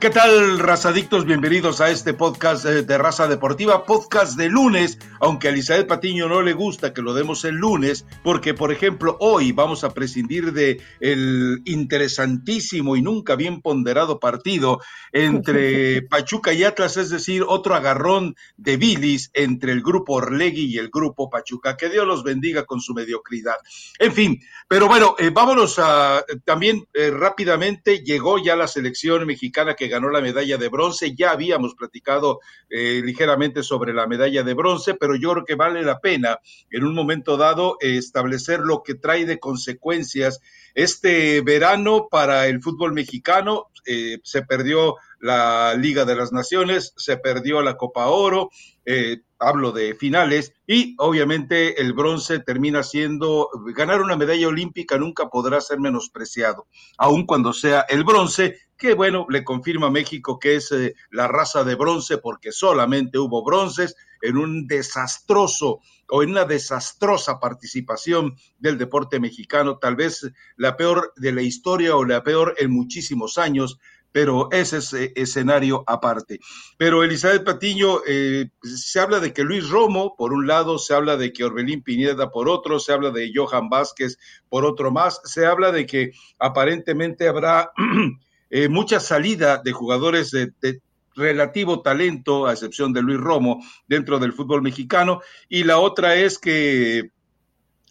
¿Qué 0.00 0.10
tal, 0.10 0.60
razadictos? 0.60 1.24
Bienvenidos 1.24 1.80
a 1.80 1.90
este 1.90 2.14
podcast 2.14 2.64
eh, 2.66 2.82
de 2.82 2.98
Raza 2.98 3.26
Deportiva, 3.26 3.84
podcast 3.84 4.38
de 4.38 4.48
lunes, 4.48 4.96
aunque 5.18 5.48
a 5.48 5.50
Elizabeth 5.50 5.88
Patiño 5.88 6.28
no 6.28 6.40
le 6.40 6.52
gusta 6.52 6.94
que 6.94 7.02
lo 7.02 7.14
demos 7.14 7.44
el 7.44 7.56
lunes, 7.56 8.06
porque, 8.22 8.54
por 8.54 8.70
ejemplo, 8.70 9.16
hoy 9.18 9.50
vamos 9.50 9.82
a 9.82 9.90
prescindir 9.90 10.52
de 10.52 10.80
el 11.00 11.62
interesantísimo 11.64 12.94
y 12.94 13.02
nunca 13.02 13.34
bien 13.34 13.60
ponderado 13.60 14.20
partido 14.20 14.80
entre 15.10 16.02
Pachuca 16.08 16.52
y 16.52 16.62
Atlas, 16.62 16.96
es 16.96 17.10
decir, 17.10 17.42
otro 17.44 17.74
agarrón 17.74 18.36
de 18.56 18.76
bilis 18.76 19.32
entre 19.34 19.72
el 19.72 19.82
grupo 19.82 20.12
Orlegui 20.12 20.66
y 20.66 20.78
el 20.78 20.90
grupo 20.90 21.28
Pachuca. 21.28 21.76
Que 21.76 21.88
Dios 21.88 22.06
los 22.06 22.22
bendiga 22.22 22.66
con 22.66 22.80
su 22.80 22.94
mediocridad. 22.94 23.56
En 23.98 24.12
fin, 24.12 24.40
pero 24.68 24.86
bueno, 24.86 25.16
eh, 25.18 25.30
vámonos 25.30 25.80
a 25.80 26.24
también 26.44 26.86
eh, 26.94 27.10
rápidamente, 27.10 28.04
llegó 28.04 28.38
ya 28.38 28.54
la 28.54 28.68
selección 28.68 29.26
mexicana 29.26 29.74
que 29.74 29.87
ganó 29.88 30.10
la 30.10 30.20
medalla 30.20 30.56
de 30.56 30.68
bronce. 30.68 31.14
Ya 31.14 31.30
habíamos 31.30 31.74
platicado 31.74 32.40
eh, 32.68 33.00
ligeramente 33.04 33.62
sobre 33.62 33.92
la 33.92 34.06
medalla 34.06 34.42
de 34.42 34.54
bronce, 34.54 34.94
pero 34.94 35.16
yo 35.16 35.32
creo 35.32 35.44
que 35.44 35.54
vale 35.54 35.82
la 35.82 36.00
pena 36.00 36.38
en 36.70 36.84
un 36.84 36.94
momento 36.94 37.36
dado 37.36 37.76
establecer 37.80 38.60
lo 38.60 38.82
que 38.82 38.94
trae 38.94 39.24
de 39.26 39.38
consecuencias 39.38 40.40
este 40.74 41.40
verano 41.40 42.08
para 42.08 42.46
el 42.46 42.62
fútbol 42.62 42.92
mexicano. 42.92 43.66
Eh, 43.84 44.18
se 44.22 44.42
perdió 44.42 44.96
la 45.18 45.74
Liga 45.74 46.04
de 46.04 46.14
las 46.14 46.32
Naciones, 46.32 46.92
se 46.96 47.16
perdió 47.16 47.62
la 47.62 47.76
Copa 47.76 48.06
Oro, 48.06 48.50
eh, 48.84 49.22
hablo 49.38 49.72
de 49.72 49.94
finales, 49.94 50.52
y 50.66 50.94
obviamente 50.98 51.80
el 51.80 51.92
bronce 51.92 52.38
termina 52.40 52.82
siendo, 52.82 53.48
ganar 53.74 54.00
una 54.02 54.16
medalla 54.16 54.48
olímpica 54.48 54.98
nunca 54.98 55.28
podrá 55.28 55.60
ser 55.60 55.80
menospreciado, 55.80 56.66
aun 56.96 57.26
cuando 57.26 57.52
sea 57.52 57.84
el 57.88 58.04
bronce, 58.04 58.58
que 58.78 58.94
bueno, 58.94 59.26
le 59.28 59.44
confirma 59.44 59.88
a 59.88 59.90
México 59.90 60.38
que 60.38 60.56
es 60.56 60.70
eh, 60.72 60.94
la 61.10 61.26
raza 61.26 61.64
de 61.64 61.74
bronce 61.74 62.18
porque 62.18 62.52
solamente 62.52 63.18
hubo 63.18 63.44
bronces 63.44 63.96
en 64.22 64.36
un 64.36 64.66
desastroso 64.66 65.80
o 66.08 66.22
en 66.22 66.30
una 66.30 66.44
desastrosa 66.44 67.40
participación 67.40 68.36
del 68.58 68.78
deporte 68.78 69.20
mexicano, 69.20 69.78
tal 69.78 69.96
vez 69.96 70.30
la 70.56 70.76
peor 70.76 71.12
de 71.16 71.32
la 71.32 71.42
historia 71.42 71.96
o 71.96 72.04
la 72.04 72.22
peor 72.22 72.54
en 72.58 72.70
muchísimos 72.70 73.36
años, 73.36 73.78
pero 74.12 74.48
ese 74.52 74.78
es 74.78 74.92
eh, 74.94 75.12
escenario 75.16 75.84
aparte. 75.86 76.40
Pero 76.78 77.02
Elizabeth 77.02 77.44
Patiño, 77.44 78.00
eh, 78.06 78.50
se 78.62 79.00
habla 79.00 79.20
de 79.20 79.32
que 79.32 79.44
Luis 79.44 79.68
Romo, 79.68 80.14
por 80.16 80.32
un 80.32 80.46
lado, 80.46 80.78
se 80.78 80.94
habla 80.94 81.16
de 81.16 81.32
que 81.32 81.44
Orbelín 81.44 81.82
Pineda 81.82 82.30
por 82.30 82.48
otro, 82.48 82.78
se 82.78 82.92
habla 82.92 83.10
de 83.10 83.30
Johan 83.34 83.68
Vázquez 83.68 84.18
por 84.48 84.64
otro 84.64 84.90
más, 84.90 85.20
se 85.24 85.46
habla 85.46 85.72
de 85.72 85.84
que 85.84 86.12
aparentemente 86.38 87.28
habrá 87.28 87.72
eh, 88.50 88.68
mucha 88.68 89.00
salida 89.00 89.60
de 89.62 89.72
jugadores 89.72 90.30
de, 90.30 90.80
relativo 91.14 91.82
talento, 91.82 92.46
a 92.46 92.52
excepción 92.52 92.92
de 92.92 93.02
Luis 93.02 93.18
Romo, 93.18 93.62
dentro 93.88 94.18
del 94.18 94.32
fútbol 94.32 94.62
mexicano, 94.62 95.20
y 95.48 95.64
la 95.64 95.78
otra 95.78 96.14
es 96.14 96.38
que 96.38 97.10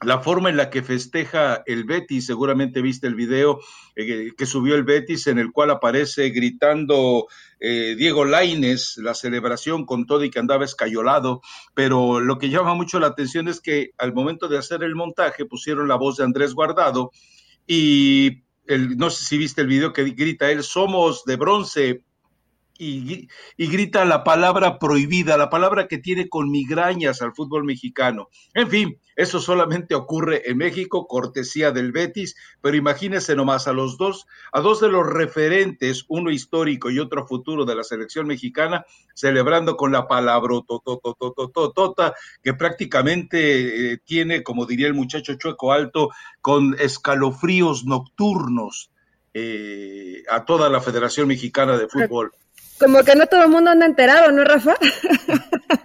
la 0.01 0.19
forma 0.19 0.49
en 0.49 0.57
la 0.57 0.69
que 0.69 0.83
festeja 0.83 1.63
el 1.65 1.83
Betis, 1.83 2.27
seguramente 2.27 2.81
viste 2.81 3.07
el 3.07 3.15
video 3.15 3.59
eh, 3.95 4.31
que 4.37 4.45
subió 4.45 4.75
el 4.75 4.83
Betis 4.83 5.25
en 5.25 5.39
el 5.39 5.51
cual 5.51 5.71
aparece 5.71 6.29
gritando 6.29 7.27
eh, 7.59 7.95
Diego 7.97 8.23
Laines, 8.23 8.97
la 8.97 9.15
celebración 9.15 9.85
con 9.85 10.05
todo 10.05 10.23
y 10.23 10.29
que 10.29 10.39
andaba 10.39 10.65
escayolado, 10.65 11.41
pero 11.73 12.19
lo 12.19 12.37
que 12.37 12.49
llama 12.49 12.75
mucho 12.75 12.99
la 12.99 13.07
atención 13.07 13.47
es 13.47 13.59
que 13.59 13.91
al 13.97 14.13
momento 14.13 14.47
de 14.47 14.59
hacer 14.59 14.83
el 14.83 14.95
montaje 14.95 15.45
pusieron 15.45 15.87
la 15.87 15.95
voz 15.95 16.17
de 16.17 16.25
Andrés 16.25 16.53
Guardado 16.53 17.11
y 17.65 18.43
el, 18.67 18.97
no 18.97 19.09
sé 19.09 19.25
si 19.25 19.37
viste 19.37 19.61
el 19.61 19.67
video 19.67 19.93
que 19.93 20.03
grita 20.03 20.51
él, 20.51 20.63
somos 20.63 21.23
de 21.25 21.35
bronce, 21.35 22.03
y, 22.79 23.27
grita 23.57 24.05
la 24.05 24.23
palabra 24.23 24.79
prohibida, 24.79 25.37
la 25.37 25.49
palabra 25.49 25.87
que 25.87 25.97
tiene 25.97 26.29
con 26.29 26.49
migrañas 26.51 27.21
al 27.21 27.33
fútbol 27.33 27.63
mexicano. 27.63 28.29
En 28.53 28.69
fin, 28.69 28.99
eso 29.15 29.39
solamente 29.39 29.95
ocurre 29.95 30.49
en 30.49 30.57
México, 30.57 31.07
cortesía 31.07 31.71
del 31.71 31.91
Betis, 31.91 32.35
pero 32.61 32.77
imagínense 32.77 33.35
nomás 33.35 33.67
a 33.67 33.73
los 33.73 33.97
dos, 33.97 34.27
a 34.51 34.61
dos 34.61 34.79
de 34.79 34.89
los 34.89 35.07
referentes, 35.07 36.05
uno 36.07 36.31
histórico 36.31 36.89
y 36.89 36.99
otro 36.99 37.25
futuro 37.25 37.65
de 37.65 37.75
la 37.75 37.83
selección 37.83 38.27
mexicana, 38.27 38.85
celebrando 39.13 39.75
con 39.75 39.91
la 39.91 40.07
palabra 40.07 40.37
tota, 41.73 42.13
que 42.43 42.53
prácticamente 42.53 43.93
eh, 43.93 43.97
tiene, 44.03 44.43
como 44.43 44.65
diría 44.65 44.87
el 44.87 44.93
muchacho 44.93 45.35
Chueco 45.35 45.71
Alto, 45.71 46.09
con 46.41 46.75
escalofríos 46.79 47.85
nocturnos. 47.85 48.91
Eh, 49.39 50.23
a 50.31 50.45
toda 50.45 50.67
la 50.67 50.81
Federación 50.81 51.27
Mexicana 51.27 51.77
de 51.77 51.87
Fútbol. 51.87 52.31
Como 52.79 53.03
que 53.03 53.15
no 53.15 53.25
todo 53.27 53.43
el 53.43 53.49
mundo 53.49 53.71
anda 53.71 53.85
enterado, 53.85 54.31
¿no, 54.31 54.43
Rafa? 54.43 54.75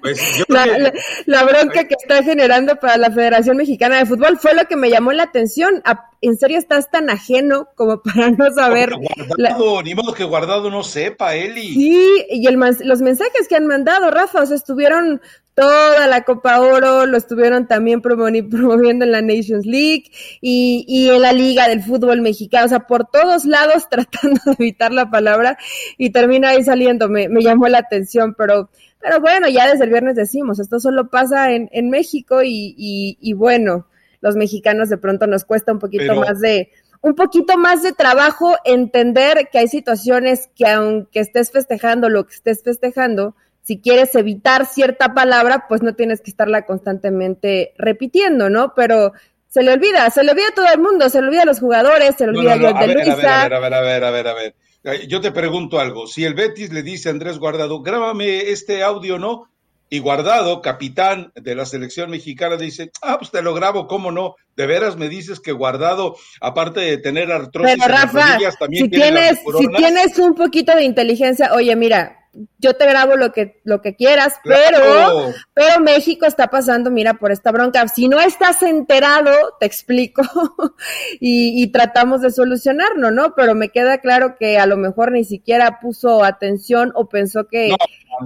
Pues 0.01 0.45
la, 1.27 1.45
bronca 1.45 1.85
que 1.85 1.95
está 1.95 2.23
generando 2.23 2.77
para 2.77 2.97
la 2.97 3.11
Federación 3.11 3.57
Mexicana 3.57 3.99
de 3.99 4.07
Fútbol 4.07 4.39
fue 4.39 4.55
lo 4.55 4.67
que 4.67 4.77
me 4.77 4.91
llamó 4.91 5.13
la 5.13 5.25
atención. 5.25 5.83
¿En 6.23 6.39
serio 6.39 6.59
estás 6.59 6.91
tan 6.91 7.11
ajeno 7.11 7.69
como 7.75 8.01
para 8.03 8.31
no 8.31 8.51
saber? 8.53 8.91
Guardado, 9.29 9.83
Ni 9.83 9.95
modo 9.95 10.15
que 10.15 10.25
guardado 10.25 10.71
no 10.71 10.83
sepa, 10.85 11.35
Eli. 11.35 11.75
Sí, 11.75 12.25
y 12.31 12.47
el, 12.47 12.59
los 12.59 13.03
mensajes 13.03 13.49
que 13.49 13.57
han 13.57 13.67
mandado, 13.67 14.11
Rafa, 14.11 14.43
o 14.43 14.47
sea, 14.47 14.57
estuvieron 14.57 15.21
toda 15.55 16.07
la 16.07 16.23
Copa 16.23 16.61
Oro, 16.61 17.07
lo 17.07 17.17
estuvieron 17.19 17.67
también 17.67 18.01
promoviendo 18.03 19.05
en 19.05 19.13
la 19.13 19.21
Nations 19.21 19.67
League 19.67 20.05
y, 20.41 20.85
y, 20.89 21.11
en 21.11 21.21
la 21.21 21.33
Liga 21.33 21.69
del 21.69 21.83
Fútbol 21.83 22.23
Mexicano, 22.23 22.67
o 22.67 22.69
sea, 22.69 22.87
por 22.87 23.07
todos 23.07 23.45
lados 23.45 23.89
tratando 23.91 24.41
de 24.47 24.53
evitar 24.53 24.93
la 24.93 25.11
palabra 25.11 25.59
y 25.99 26.11
termina 26.11 26.51
ahí 26.51 26.63
saliendo, 26.63 27.09
me, 27.09 27.29
me 27.29 27.43
llamó 27.43 27.69
la 27.69 27.79
atención, 27.79 28.35
pero, 28.39 28.71
pero 29.01 29.21
bueno, 29.21 29.49
ya 29.49 29.69
desde 29.71 29.85
el 29.85 29.91
viernes 29.91 30.17
decimos, 30.17 30.59
esto 30.59 30.81
solo 30.81 31.11
pasa 31.11 31.53
en, 31.53 31.69
en 31.73 31.91
México 31.91 32.43
y, 32.43 32.75
y, 32.79 33.19
y, 33.21 33.33
bueno, 33.35 33.87
los 34.23 34.37
mexicanos 34.37 34.89
de 34.89 34.97
pronto 34.97 35.27
nos 35.27 35.45
cuesta 35.45 35.73
un 35.73 35.79
poquito 35.79 36.15
más 36.15 36.41
de 36.41 36.71
un 37.03 37.15
poquito 37.15 37.59
más 37.59 37.83
de 37.83 37.93
trabajo 37.93 38.55
entender 38.65 39.49
que 39.53 39.59
hay 39.59 39.69
situaciones 39.69 40.49
que 40.55 40.67
aunque 40.67 41.21
estés 41.21 41.51
festejando 41.51 42.09
lo 42.09 42.27
que 42.27 42.35
estés 42.35 42.63
festejando, 42.63 43.35
si 43.63 43.81
quieres 43.81 44.15
evitar 44.15 44.67
cierta 44.67 45.13
palabra, 45.13 45.67
pues 45.69 45.83
no 45.83 45.95
tienes 45.95 46.21
que 46.21 46.31
estarla 46.31 46.65
constantemente 46.65 47.75
repitiendo, 47.77 48.49
¿no? 48.51 48.73
Pero 48.75 49.13
se 49.49 49.63
le 49.63 49.73
olvida, 49.73 50.09
se 50.11 50.23
le 50.23 50.31
olvida 50.31 50.49
a 50.51 50.55
todo 50.55 50.67
el 50.73 50.81
mundo, 50.81 51.09
se 51.11 51.21
le 51.21 51.27
olvida 51.27 51.43
a 51.43 51.47
los 51.47 51.61
jugadores, 51.61 52.15
se 52.17 52.25
le 52.25 52.39
olvida 52.39 52.55
a, 52.55 52.57
no, 52.57 52.81
de 52.81 52.95
Luisa. 52.95 53.43
A 53.43 53.49
ver, 53.49 53.55
a 53.55 53.61
ver, 53.61 53.75
a 53.75 53.81
ver, 53.81 54.05
a 54.05 54.11
ver, 54.11 54.29
a 54.29 54.35
ver, 54.35 55.09
Yo 55.09 55.21
te 55.21 55.33
pregunto 55.33 55.79
algo, 55.79 56.07
si 56.07 56.25
el 56.25 56.35
Betis 56.35 56.73
le 56.73 56.83
dice 56.83 57.09
a 57.09 57.13
Andrés 57.13 57.39
Guardado, 57.39 57.83
grábame 57.83 58.51
este 58.51 58.83
audio, 58.83 59.19
¿no? 59.19 59.49
Y 59.93 59.99
Guardado, 59.99 60.63
capitán 60.63 61.33
de 61.35 61.55
la 61.55 61.67
selección 61.67 62.09
mexicana, 62.09 62.57
dice, 62.57 62.91
ah, 63.03 63.19
pues 63.19 63.31
te 63.31 63.43
lo 63.43 63.53
grabo, 63.53 63.87
¿cómo 63.87 64.11
no? 64.11 64.37
De 64.57 64.67
veras 64.67 64.97
me 64.97 65.11
dices 65.11 65.39
que 65.39 65.53
Guardado, 65.53 66.17
aparte 66.41 66.81
de 66.81 66.97
tener 66.97 67.31
artrosis 67.31 67.77
Pero, 67.79 67.93
Rafa, 67.93 68.39
también 68.59 68.85
si 68.87 68.91
tienes, 68.91 69.41
si 69.59 69.69
tienes 69.77 70.19
un 70.19 70.35
poquito 70.35 70.75
de 70.75 70.85
inteligencia, 70.85 71.53
oye, 71.53 71.77
mira, 71.77 72.22
yo 72.59 72.75
te 72.75 72.87
grabo 72.87 73.17
lo 73.17 73.33
que, 73.33 73.61
lo 73.65 73.83
que 73.83 73.95
quieras, 73.95 74.35
pero, 74.43 75.33
pero 75.53 75.81
México 75.81 76.25
está 76.25 76.49
pasando, 76.49 76.91
mira, 76.91 77.15
por 77.15 77.31
esta 77.31 77.53
bronca. 77.53 77.87
Si 77.89 78.09
no 78.09 78.21
estás 78.21 78.63
enterado, 78.63 79.31
te 79.61 79.67
explico 79.67 80.23
y, 81.21 81.63
y, 81.63 81.67
tratamos 81.73 82.23
de 82.23 82.31
solucionarlo, 82.31 83.11
¿no? 83.11 83.35
Pero 83.35 83.55
me 83.55 83.69
queda 83.69 83.99
claro 83.99 84.37
que 84.39 84.59
a 84.59 84.67
lo 84.67 84.77
mejor 84.77 85.13
ni 85.13 85.25
siquiera 85.25 85.79
puso 85.81 86.25
atención 86.25 86.93
o 86.95 87.09
pensó 87.09 87.47
que... 87.49 87.69
No, 87.69 87.77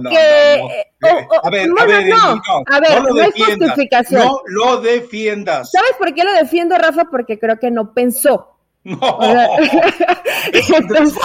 no, 0.01 0.09
no, 0.09 1.09
a 1.43 1.49
ver, 1.49 1.69
a 1.77 1.85
ver, 1.85 2.07
no, 2.07 2.41
a 2.65 2.79
ver, 2.79 3.03
no, 3.03 3.21
hay 3.21 3.31
justificación. 3.31 4.23
No 4.23 4.41
lo 4.47 4.81
defiendas. 4.81 5.71
¿Sabes 5.71 5.93
por 5.97 6.13
qué 6.13 6.23
lo 6.23 6.33
defiendo, 6.33 6.77
Rafa? 6.77 7.05
Porque 7.11 7.39
creo 7.39 7.59
que 7.59 7.71
no 7.71 7.93
pensó. 7.93 8.56
No, 8.87 9.19
Entonces, 10.53 11.19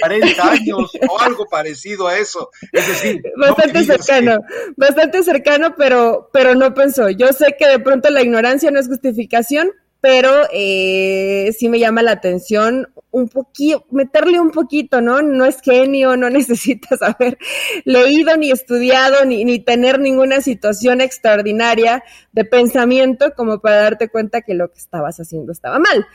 40 0.00 0.50
años 0.50 0.92
o 1.08 1.20
algo 1.20 1.46
parecido 1.46 2.08
a 2.08 2.18
eso. 2.18 2.50
Es 2.72 2.88
decir, 2.88 3.22
bastante 3.36 3.84
cercano, 3.84 4.40
bastante 4.76 5.22
cercano, 5.22 5.76
pero, 5.76 6.28
pero 6.32 6.56
no 6.56 6.74
pensó. 6.74 7.08
Yo 7.10 7.28
sé 7.28 7.54
que 7.56 7.68
de 7.68 7.78
pronto 7.78 8.10
la 8.10 8.20
ignorancia 8.22 8.72
no 8.72 8.80
es 8.80 8.88
justificación, 8.88 9.70
pero 10.00 10.48
eh, 10.52 11.54
sí 11.56 11.68
me 11.68 11.78
llama 11.78 12.02
la 12.02 12.12
atención 12.12 12.88
un 13.12 13.28
poquito, 13.28 13.86
meterle 13.92 14.40
un 14.40 14.50
poquito, 14.50 15.00
¿no? 15.00 15.22
No 15.22 15.44
es 15.46 15.60
genio, 15.60 16.16
no 16.16 16.30
necesitas 16.30 17.00
haber 17.00 17.38
leído 17.84 18.36
ni 18.36 18.50
estudiado 18.50 19.24
ni, 19.24 19.44
ni 19.44 19.60
tener 19.60 20.00
ninguna 20.00 20.40
situación 20.40 21.00
extraordinaria 21.00 22.02
de 22.32 22.44
pensamiento 22.44 23.34
como 23.36 23.60
para 23.60 23.76
darte 23.76 24.08
cuenta 24.08 24.42
que 24.42 24.54
lo 24.54 24.72
que 24.72 24.78
estabas 24.78 25.20
haciendo 25.20 25.52
estaba 25.52 25.78
mal. 25.78 26.06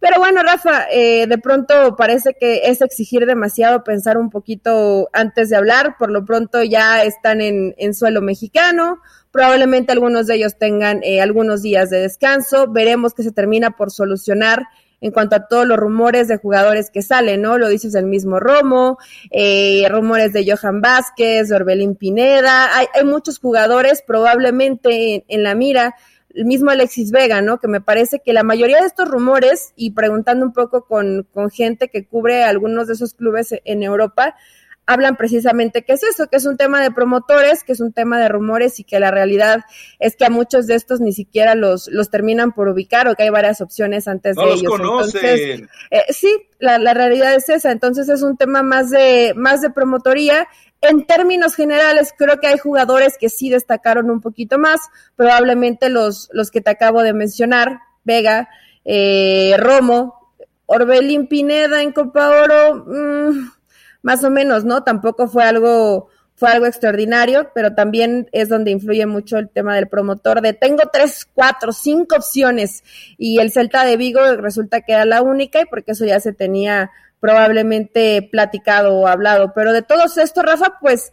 Pero 0.00 0.18
bueno, 0.18 0.42
Rafa, 0.42 0.86
eh, 0.90 1.26
de 1.26 1.38
pronto 1.38 1.94
parece 1.94 2.34
que 2.38 2.62
es 2.64 2.80
exigir 2.80 3.26
demasiado 3.26 3.84
pensar 3.84 4.16
un 4.16 4.30
poquito 4.30 5.10
antes 5.12 5.50
de 5.50 5.56
hablar. 5.56 5.96
Por 5.98 6.10
lo 6.10 6.24
pronto 6.24 6.62
ya 6.62 7.04
están 7.04 7.42
en, 7.42 7.74
en 7.76 7.94
suelo 7.94 8.22
mexicano. 8.22 8.98
Probablemente 9.30 9.92
algunos 9.92 10.26
de 10.26 10.36
ellos 10.36 10.56
tengan 10.58 11.00
eh, 11.04 11.20
algunos 11.20 11.60
días 11.62 11.90
de 11.90 12.00
descanso. 12.00 12.66
Veremos 12.66 13.12
que 13.12 13.22
se 13.22 13.30
termina 13.30 13.72
por 13.72 13.90
solucionar 13.90 14.66
en 15.00 15.12
cuanto 15.12 15.36
a 15.36 15.46
todos 15.46 15.66
los 15.66 15.78
rumores 15.78 16.28
de 16.28 16.36
jugadores 16.36 16.90
que 16.90 17.02
salen, 17.02 17.42
¿no? 17.42 17.58
Lo 17.58 17.68
dices 17.68 17.94
el 17.94 18.06
mismo 18.06 18.38
Romo, 18.38 18.98
eh, 19.30 19.86
rumores 19.88 20.32
de 20.32 20.44
Johan 20.50 20.80
Vázquez, 20.80 21.48
de 21.48 21.56
Orbelín 21.56 21.94
Pineda, 21.94 22.76
hay, 22.76 22.86
hay 22.94 23.04
muchos 23.04 23.38
jugadores 23.38 24.02
probablemente 24.06 25.24
en, 25.26 25.42
la 25.42 25.54
mira, 25.54 25.94
el 26.34 26.44
mismo 26.44 26.70
Alexis 26.70 27.10
Vega, 27.10 27.42
¿no? 27.42 27.58
Que 27.58 27.68
me 27.68 27.80
parece 27.80 28.20
que 28.20 28.32
la 28.32 28.42
mayoría 28.42 28.80
de 28.80 28.86
estos 28.86 29.08
rumores, 29.08 29.72
y 29.76 29.92
preguntando 29.92 30.46
un 30.46 30.52
poco 30.52 30.84
con, 30.84 31.26
con 31.32 31.50
gente 31.50 31.88
que 31.88 32.06
cubre 32.06 32.44
algunos 32.44 32.86
de 32.86 32.94
esos 32.94 33.14
clubes 33.14 33.54
en 33.64 33.82
Europa, 33.82 34.36
hablan 34.90 35.16
precisamente 35.16 35.82
que 35.82 35.92
es 35.92 36.02
eso, 36.02 36.26
que 36.26 36.36
es 36.36 36.46
un 36.46 36.56
tema 36.56 36.82
de 36.82 36.90
promotores, 36.90 37.62
que 37.62 37.72
es 37.72 37.80
un 37.80 37.92
tema 37.92 38.18
de 38.18 38.28
rumores 38.28 38.80
y 38.80 38.84
que 38.84 38.98
la 38.98 39.12
realidad 39.12 39.60
es 40.00 40.16
que 40.16 40.24
a 40.24 40.30
muchos 40.30 40.66
de 40.66 40.74
estos 40.74 41.00
ni 41.00 41.12
siquiera 41.12 41.54
los, 41.54 41.86
los 41.88 42.10
terminan 42.10 42.52
por 42.52 42.66
ubicar 42.66 43.06
o 43.06 43.14
que 43.14 43.22
hay 43.22 43.30
varias 43.30 43.60
opciones 43.60 44.08
antes 44.08 44.34
de 44.34 44.42
ellos. 44.42 44.72
Entonces, 44.74 45.62
eh, 45.90 46.04
sí, 46.08 46.34
la, 46.58 46.78
la 46.78 46.92
realidad 46.92 47.34
es 47.34 47.48
esa. 47.48 47.70
Entonces 47.70 48.08
es 48.08 48.22
un 48.22 48.36
tema 48.36 48.62
más 48.62 48.90
de, 48.90 49.32
más 49.36 49.60
de 49.60 49.70
promotoría. 49.70 50.48
En 50.82 51.04
términos 51.04 51.54
generales, 51.54 52.14
creo 52.16 52.40
que 52.40 52.46
hay 52.46 52.58
jugadores 52.58 53.18
que 53.18 53.28
sí 53.28 53.50
destacaron 53.50 54.10
un 54.10 54.20
poquito 54.20 54.58
más, 54.58 54.80
probablemente 55.14 55.90
los, 55.90 56.30
los 56.32 56.50
que 56.50 56.62
te 56.62 56.70
acabo 56.70 57.02
de 57.02 57.12
mencionar, 57.12 57.80
Vega, 58.02 58.48
eh, 58.84 59.54
Romo, 59.58 60.32
Orbelín 60.64 61.26
Pineda 61.26 61.82
en 61.82 61.92
Copa 61.92 62.30
Oro, 62.30 62.84
mmm, 62.86 63.50
más 64.02 64.24
o 64.24 64.30
menos, 64.30 64.64
¿no? 64.64 64.82
Tampoco 64.82 65.28
fue 65.28 65.44
algo, 65.44 66.08
fue 66.34 66.48
algo 66.50 66.64
extraordinario, 66.64 67.50
pero 67.54 67.74
también 67.74 68.28
es 68.32 68.48
donde 68.48 68.70
influye 68.70 69.04
mucho 69.04 69.36
el 69.36 69.50
tema 69.50 69.74
del 69.74 69.88
promotor 69.88 70.40
de 70.40 70.54
tengo 70.54 70.84
tres, 70.90 71.28
cuatro, 71.34 71.72
cinco 71.72 72.16
opciones 72.16 72.82
y 73.18 73.38
el 73.40 73.50
Celta 73.50 73.84
de 73.84 73.96
Vigo 73.96 74.20
resulta 74.36 74.80
que 74.80 74.92
era 74.92 75.04
la 75.04 75.20
única 75.20 75.60
y 75.60 75.66
porque 75.66 75.92
eso 75.92 76.06
ya 76.06 76.20
se 76.20 76.32
tenía 76.32 76.90
probablemente 77.20 78.28
platicado 78.30 78.94
o 78.94 79.06
hablado. 79.06 79.52
Pero 79.54 79.72
de 79.72 79.82
todos 79.82 80.18
estos, 80.18 80.44
Rafa, 80.44 80.78
pues 80.80 81.12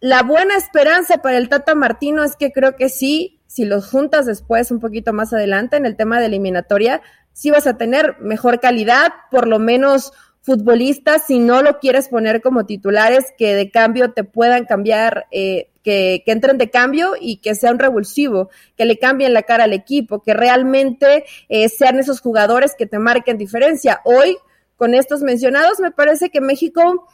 la 0.00 0.22
buena 0.22 0.56
esperanza 0.56 1.18
para 1.18 1.38
el 1.38 1.48
Tata 1.48 1.74
Martino 1.74 2.24
es 2.24 2.36
que 2.36 2.52
creo 2.52 2.76
que 2.76 2.88
sí, 2.88 3.40
si 3.46 3.64
los 3.64 3.90
juntas 3.90 4.26
después 4.26 4.70
un 4.70 4.80
poquito 4.80 5.12
más 5.12 5.32
adelante 5.32 5.76
en 5.76 5.86
el 5.86 5.96
tema 5.96 6.20
de 6.20 6.26
eliminatoria, 6.26 7.02
sí 7.32 7.50
vas 7.50 7.66
a 7.66 7.76
tener 7.76 8.16
mejor 8.20 8.60
calidad, 8.60 9.12
por 9.30 9.46
lo 9.46 9.58
menos 9.58 10.12
futbolistas, 10.46 11.26
si 11.26 11.40
no 11.40 11.60
lo 11.60 11.80
quieres 11.80 12.08
poner 12.08 12.40
como 12.40 12.66
titulares, 12.66 13.34
que 13.36 13.54
de 13.54 13.70
cambio 13.70 14.12
te 14.12 14.22
puedan 14.22 14.64
cambiar, 14.64 15.26
eh, 15.32 15.70
que, 15.82 16.22
entren 16.26 16.56
de 16.56 16.70
cambio 16.70 17.14
y 17.20 17.38
que 17.38 17.56
sea 17.56 17.72
un 17.72 17.80
revulsivo, 17.80 18.48
que 18.76 18.84
le 18.84 18.98
cambien 18.98 19.34
la 19.34 19.42
cara 19.42 19.64
al 19.64 19.72
equipo, 19.72 20.22
que 20.22 20.34
realmente 20.34 21.24
eh, 21.48 21.68
sean 21.68 21.98
esos 21.98 22.20
jugadores 22.20 22.76
que 22.78 22.86
te 22.86 23.00
marquen 23.00 23.38
diferencia. 23.38 24.00
Hoy, 24.04 24.36
con 24.76 24.94
estos 24.94 25.22
mencionados, 25.22 25.80
me 25.80 25.90
parece 25.90 26.30
que 26.30 26.40
México 26.40 27.08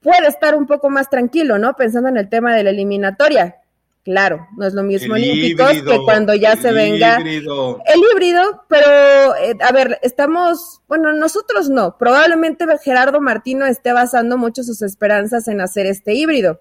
puede 0.00 0.28
estar 0.28 0.54
un 0.54 0.66
poco 0.66 0.90
más 0.90 1.10
tranquilo, 1.10 1.58
¿no? 1.58 1.74
Pensando 1.74 2.08
en 2.08 2.16
el 2.16 2.28
tema 2.28 2.54
de 2.54 2.64
la 2.64 2.70
eliminatoria. 2.70 3.56
Claro, 4.04 4.46
no 4.56 4.64
es 4.64 4.72
lo 4.72 4.84
mismo 4.84 5.14
olímpicos 5.14 5.82
que 5.82 5.98
cuando 6.04 6.32
ya 6.32 6.54
se 6.54 6.70
venga 6.70 7.16
el 7.16 7.44
híbrido, 8.12 8.64
pero 8.68 9.34
eh, 9.34 9.56
a 9.60 9.72
ver, 9.72 9.98
estamos, 10.00 10.80
bueno, 10.86 11.12
nosotros 11.12 11.68
no, 11.68 11.98
probablemente 11.98 12.66
Gerardo 12.84 13.20
Martino 13.20 13.66
esté 13.66 13.92
basando 13.92 14.38
mucho 14.38 14.62
sus 14.62 14.80
esperanzas 14.82 15.48
en 15.48 15.60
hacer 15.60 15.86
este 15.86 16.14
híbrido. 16.14 16.60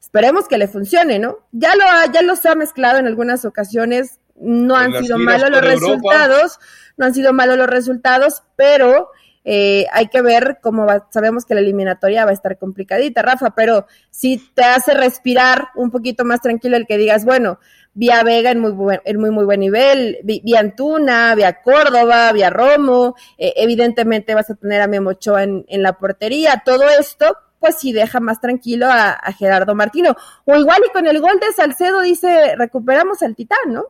Esperemos 0.00 0.46
que 0.46 0.58
le 0.58 0.68
funcione, 0.68 1.18
¿no? 1.18 1.38
Ya 1.50 1.74
lo 1.74 1.82
ha, 1.82 2.12
ya 2.12 2.22
los 2.22 2.46
ha 2.46 2.54
mezclado 2.54 3.00
en 3.00 3.08
algunas 3.08 3.44
ocasiones, 3.44 4.20
no 4.36 4.76
han 4.76 4.92
sido 5.02 5.18
malos 5.18 5.50
los 5.50 5.62
resultados, 5.62 6.60
no 6.96 7.06
han 7.06 7.14
sido 7.14 7.32
malos 7.32 7.58
los 7.58 7.66
resultados, 7.66 8.44
pero 8.54 9.10
eh, 9.48 9.86
hay 9.92 10.08
que 10.08 10.22
ver 10.22 10.58
cómo 10.60 10.86
va, 10.86 11.06
sabemos 11.10 11.44
que 11.44 11.54
la 11.54 11.60
eliminatoria 11.60 12.24
va 12.24 12.32
a 12.32 12.34
estar 12.34 12.58
complicadita, 12.58 13.22
Rafa, 13.22 13.54
pero 13.54 13.86
si 14.10 14.38
te 14.38 14.64
hace 14.64 14.92
respirar 14.92 15.68
un 15.76 15.92
poquito 15.92 16.24
más 16.24 16.40
tranquilo 16.40 16.76
el 16.76 16.84
que 16.84 16.98
digas, 16.98 17.24
bueno, 17.24 17.60
vía 17.94 18.24
Vega 18.24 18.50
en 18.50 18.58
muy 18.58 18.72
buen, 18.72 19.00
en 19.04 19.20
muy, 19.20 19.30
muy 19.30 19.44
buen 19.44 19.60
nivel, 19.60 20.18
vía 20.24 20.58
Antuna, 20.58 21.36
vía 21.36 21.62
Córdoba, 21.62 22.32
vía 22.32 22.50
Romo, 22.50 23.14
eh, 23.38 23.54
evidentemente 23.56 24.34
vas 24.34 24.50
a 24.50 24.56
tener 24.56 24.82
a 24.82 24.88
Memo 24.88 25.10
Ochoa 25.10 25.44
en, 25.44 25.64
en, 25.68 25.80
la 25.80 25.92
portería, 25.92 26.62
todo 26.64 26.82
esto, 26.88 27.38
pues 27.60 27.76
sí 27.76 27.92
deja 27.92 28.18
más 28.18 28.40
tranquilo 28.40 28.86
a, 28.86 29.10
a, 29.10 29.32
Gerardo 29.32 29.76
Martino. 29.76 30.16
O 30.44 30.56
igual 30.56 30.82
y 30.84 30.92
con 30.92 31.06
el 31.06 31.20
gol 31.20 31.38
de 31.38 31.52
Salcedo 31.52 32.00
dice, 32.00 32.56
recuperamos 32.56 33.22
al 33.22 33.36
titán, 33.36 33.58
¿no? 33.68 33.84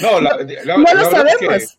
No, 0.00 0.20
la, 0.20 0.36
la, 0.64 0.76
no 0.78 0.94
lo 0.94 1.10
sabemos. 1.10 1.78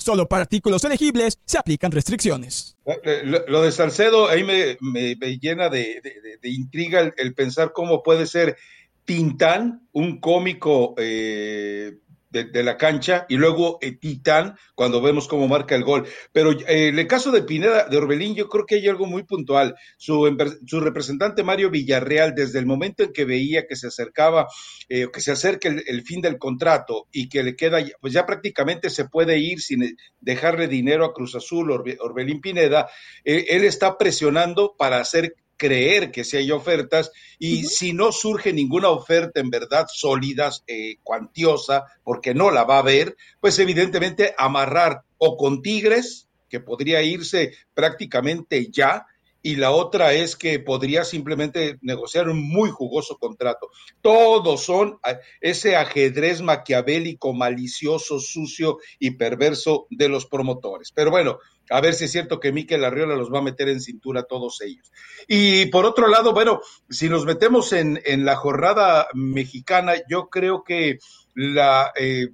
Solo 0.00 0.26
para 0.26 0.42
artículos 0.42 0.82
elegibles 0.84 1.38
se 1.44 1.58
aplican 1.58 1.92
restricciones. 1.92 2.74
Eh, 2.86 3.22
lo, 3.24 3.62
de 3.62 3.70
Salcedo 3.70 4.28
ahí 4.28 4.42
me, 4.42 4.78
llena 5.38 5.68
de, 5.68 6.00
intriga 6.42 7.12
el, 7.16 7.34
pensar 7.34 7.72
cómo 7.72 8.02
puede 8.02 8.26
ser 8.26 8.56
Tintán, 9.04 9.86
un 9.92 10.18
cómico 10.18 10.94
eh, 10.96 11.98
de, 12.30 12.62
la 12.62 12.76
cancha 12.76 13.26
y 13.28 13.36
luego 13.36 13.78
eh, 13.80 13.92
Titán 13.92 14.56
cuando 14.74 15.02
vemos 15.02 15.28
cómo 15.28 15.48
marca 15.48 15.74
el 15.74 15.84
gol. 15.84 16.06
Pero 16.32 16.52
eh, 16.52 16.88
en 16.88 16.98
el 16.98 17.06
caso 17.06 17.30
de 17.30 17.42
Pineda, 17.42 17.88
de 17.88 17.96
Orbelín, 17.96 18.34
yo 18.34 18.48
creo 18.48 18.64
que 18.66 18.76
hay 18.76 18.88
algo 18.88 19.06
muy 19.06 19.24
puntual. 19.24 19.74
Su, 19.96 20.36
su 20.66 20.80
representante 20.80 21.42
Mario 21.42 21.70
Villarreal, 21.70 22.34
desde 22.34 22.58
el 22.58 22.66
momento 22.66 23.02
en 23.02 23.12
que 23.12 23.24
veía 23.24 23.66
que 23.66 23.76
se 23.76 23.88
acercaba, 23.88 24.46
eh, 24.88 25.08
que 25.12 25.20
se 25.20 25.32
acerca 25.32 25.68
el, 25.68 26.02
fin 26.02 26.20
del 26.20 26.38
contrato 26.38 27.06
y 27.12 27.28
que 27.28 27.42
le 27.42 27.56
queda, 27.56 27.78
pues 28.00 28.12
ya 28.12 28.24
prácticamente 28.24 28.90
se 28.90 29.06
puede 29.06 29.38
ir 29.38 29.60
sin 29.60 29.96
dejarle 30.20 30.68
dinero 30.68 31.04
a 31.04 31.12
Cruz 31.12 31.34
Azul, 31.34 31.70
Orbelín 31.70 32.40
Pineda, 32.40 32.88
él 33.24 33.64
está 33.64 33.98
presionando 33.98 34.74
para 34.78 34.98
hacer 34.98 35.34
creer 35.60 36.10
que 36.10 36.24
si 36.24 36.38
hay 36.38 36.50
ofertas 36.50 37.12
y 37.38 37.64
si 37.64 37.92
no 37.92 38.12
surge 38.12 38.50
ninguna 38.50 38.88
oferta 38.88 39.40
en 39.40 39.50
verdad 39.50 39.86
sólida, 39.92 40.50
eh, 40.66 40.96
cuantiosa, 41.02 41.84
porque 42.02 42.34
no 42.34 42.50
la 42.50 42.64
va 42.64 42.76
a 42.76 42.78
haber, 42.78 43.14
pues 43.40 43.58
evidentemente 43.58 44.34
amarrar 44.38 45.02
o 45.18 45.36
con 45.36 45.60
Tigres, 45.60 46.28
que 46.48 46.60
podría 46.60 47.02
irse 47.02 47.52
prácticamente 47.74 48.70
ya, 48.70 49.06
y 49.42 49.56
la 49.56 49.70
otra 49.70 50.12
es 50.12 50.36
que 50.36 50.58
podría 50.58 51.04
simplemente 51.04 51.78
negociar 51.80 52.28
un 52.28 52.42
muy 52.46 52.70
jugoso 52.70 53.16
contrato. 53.18 53.70
Todos 54.00 54.62
son 54.62 54.98
ese 55.40 55.76
ajedrez 55.76 56.42
maquiavélico, 56.42 57.32
malicioso, 57.32 58.20
sucio 58.20 58.78
y 58.98 59.12
perverso 59.12 59.86
de 59.90 60.08
los 60.08 60.26
promotores. 60.26 60.92
Pero 60.94 61.10
bueno, 61.10 61.38
a 61.70 61.80
ver 61.80 61.94
si 61.94 62.04
es 62.04 62.12
cierto 62.12 62.40
que 62.40 62.52
Miquel 62.52 62.84
Arriola 62.84 63.16
los 63.16 63.32
va 63.32 63.38
a 63.38 63.42
meter 63.42 63.68
en 63.68 63.80
cintura 63.80 64.20
a 64.20 64.24
todos 64.24 64.60
ellos. 64.60 64.90
Y 65.26 65.66
por 65.66 65.86
otro 65.86 66.08
lado, 66.08 66.32
bueno, 66.32 66.60
si 66.88 67.08
nos 67.08 67.24
metemos 67.24 67.72
en, 67.72 68.00
en 68.04 68.24
la 68.24 68.36
jornada 68.36 69.08
mexicana, 69.14 69.94
yo 70.08 70.28
creo 70.28 70.64
que 70.64 70.98
la, 71.34 71.92
eh, 71.96 72.28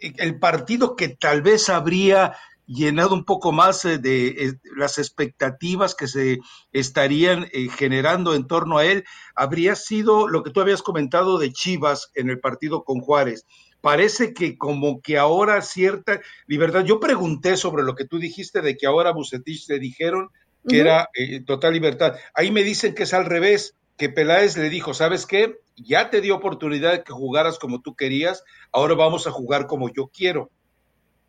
el 0.00 0.38
partido 0.38 0.96
que 0.96 1.08
tal 1.08 1.42
vez 1.42 1.68
habría 1.68 2.36
llenado 2.74 3.14
un 3.14 3.24
poco 3.24 3.52
más 3.52 3.84
eh, 3.84 3.98
de 3.98 4.28
eh, 4.28 4.52
las 4.76 4.98
expectativas 4.98 5.94
que 5.94 6.08
se 6.08 6.38
estarían 6.72 7.48
eh, 7.52 7.68
generando 7.68 8.34
en 8.34 8.46
torno 8.46 8.78
a 8.78 8.84
él, 8.84 9.04
habría 9.34 9.74
sido 9.74 10.28
lo 10.28 10.42
que 10.42 10.50
tú 10.50 10.60
habías 10.60 10.82
comentado 10.82 11.38
de 11.38 11.52
Chivas 11.52 12.10
en 12.14 12.30
el 12.30 12.40
partido 12.40 12.84
con 12.84 13.00
Juárez. 13.00 13.46
Parece 13.82 14.32
que 14.32 14.56
como 14.56 15.00
que 15.02 15.18
ahora 15.18 15.60
cierta 15.60 16.20
libertad. 16.46 16.84
Yo 16.84 17.00
pregunté 17.00 17.56
sobre 17.56 17.82
lo 17.82 17.96
que 17.96 18.04
tú 18.04 18.18
dijiste 18.18 18.62
de 18.62 18.76
que 18.76 18.86
ahora 18.86 19.12
Bucetich 19.12 19.68
le 19.68 19.80
dijeron 19.80 20.30
que 20.68 20.78
era 20.78 21.08
eh, 21.14 21.42
total 21.44 21.74
libertad. 21.74 22.14
Ahí 22.34 22.52
me 22.52 22.62
dicen 22.62 22.94
que 22.94 23.02
es 23.02 23.12
al 23.12 23.26
revés, 23.26 23.74
que 23.96 24.08
Peláez 24.08 24.56
le 24.56 24.68
dijo, 24.68 24.94
¿sabes 24.94 25.26
qué? 25.26 25.58
Ya 25.76 26.10
te 26.10 26.20
di 26.20 26.30
oportunidad 26.30 26.92
de 26.92 27.02
que 27.02 27.12
jugaras 27.12 27.58
como 27.58 27.80
tú 27.80 27.96
querías, 27.96 28.44
ahora 28.70 28.94
vamos 28.94 29.26
a 29.26 29.32
jugar 29.32 29.66
como 29.66 29.92
yo 29.92 30.08
quiero. 30.08 30.50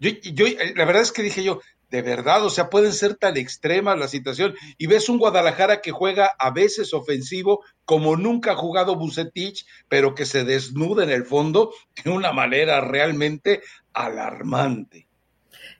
Yo, 0.03 0.11
yo, 0.21 0.45
eh, 0.45 0.73
la 0.75 0.85
verdad 0.85 1.01
es 1.01 1.11
que 1.11 1.23
dije 1.23 1.43
yo, 1.43 1.61
de 1.89 2.01
verdad, 2.01 2.43
o 2.43 2.49
sea, 2.49 2.69
pueden 2.71 2.91
ser 2.91 3.15
tan 3.15 3.37
extremas 3.37 3.99
la 3.99 4.07
situación. 4.07 4.55
Y 4.79 4.87
ves 4.87 5.09
un 5.09 5.19
Guadalajara 5.19 5.79
que 5.79 5.91
juega 5.91 6.31
a 6.39 6.49
veces 6.49 6.91
ofensivo, 6.93 7.63
como 7.85 8.17
nunca 8.17 8.53
ha 8.53 8.55
jugado 8.55 8.95
Bucetich, 8.95 9.65
pero 9.87 10.15
que 10.15 10.25
se 10.25 10.43
desnuda 10.43 11.03
en 11.03 11.11
el 11.11 11.23
fondo 11.23 11.71
de 12.03 12.09
una 12.09 12.31
manera 12.31 12.81
realmente 12.81 13.61
alarmante. 13.93 15.07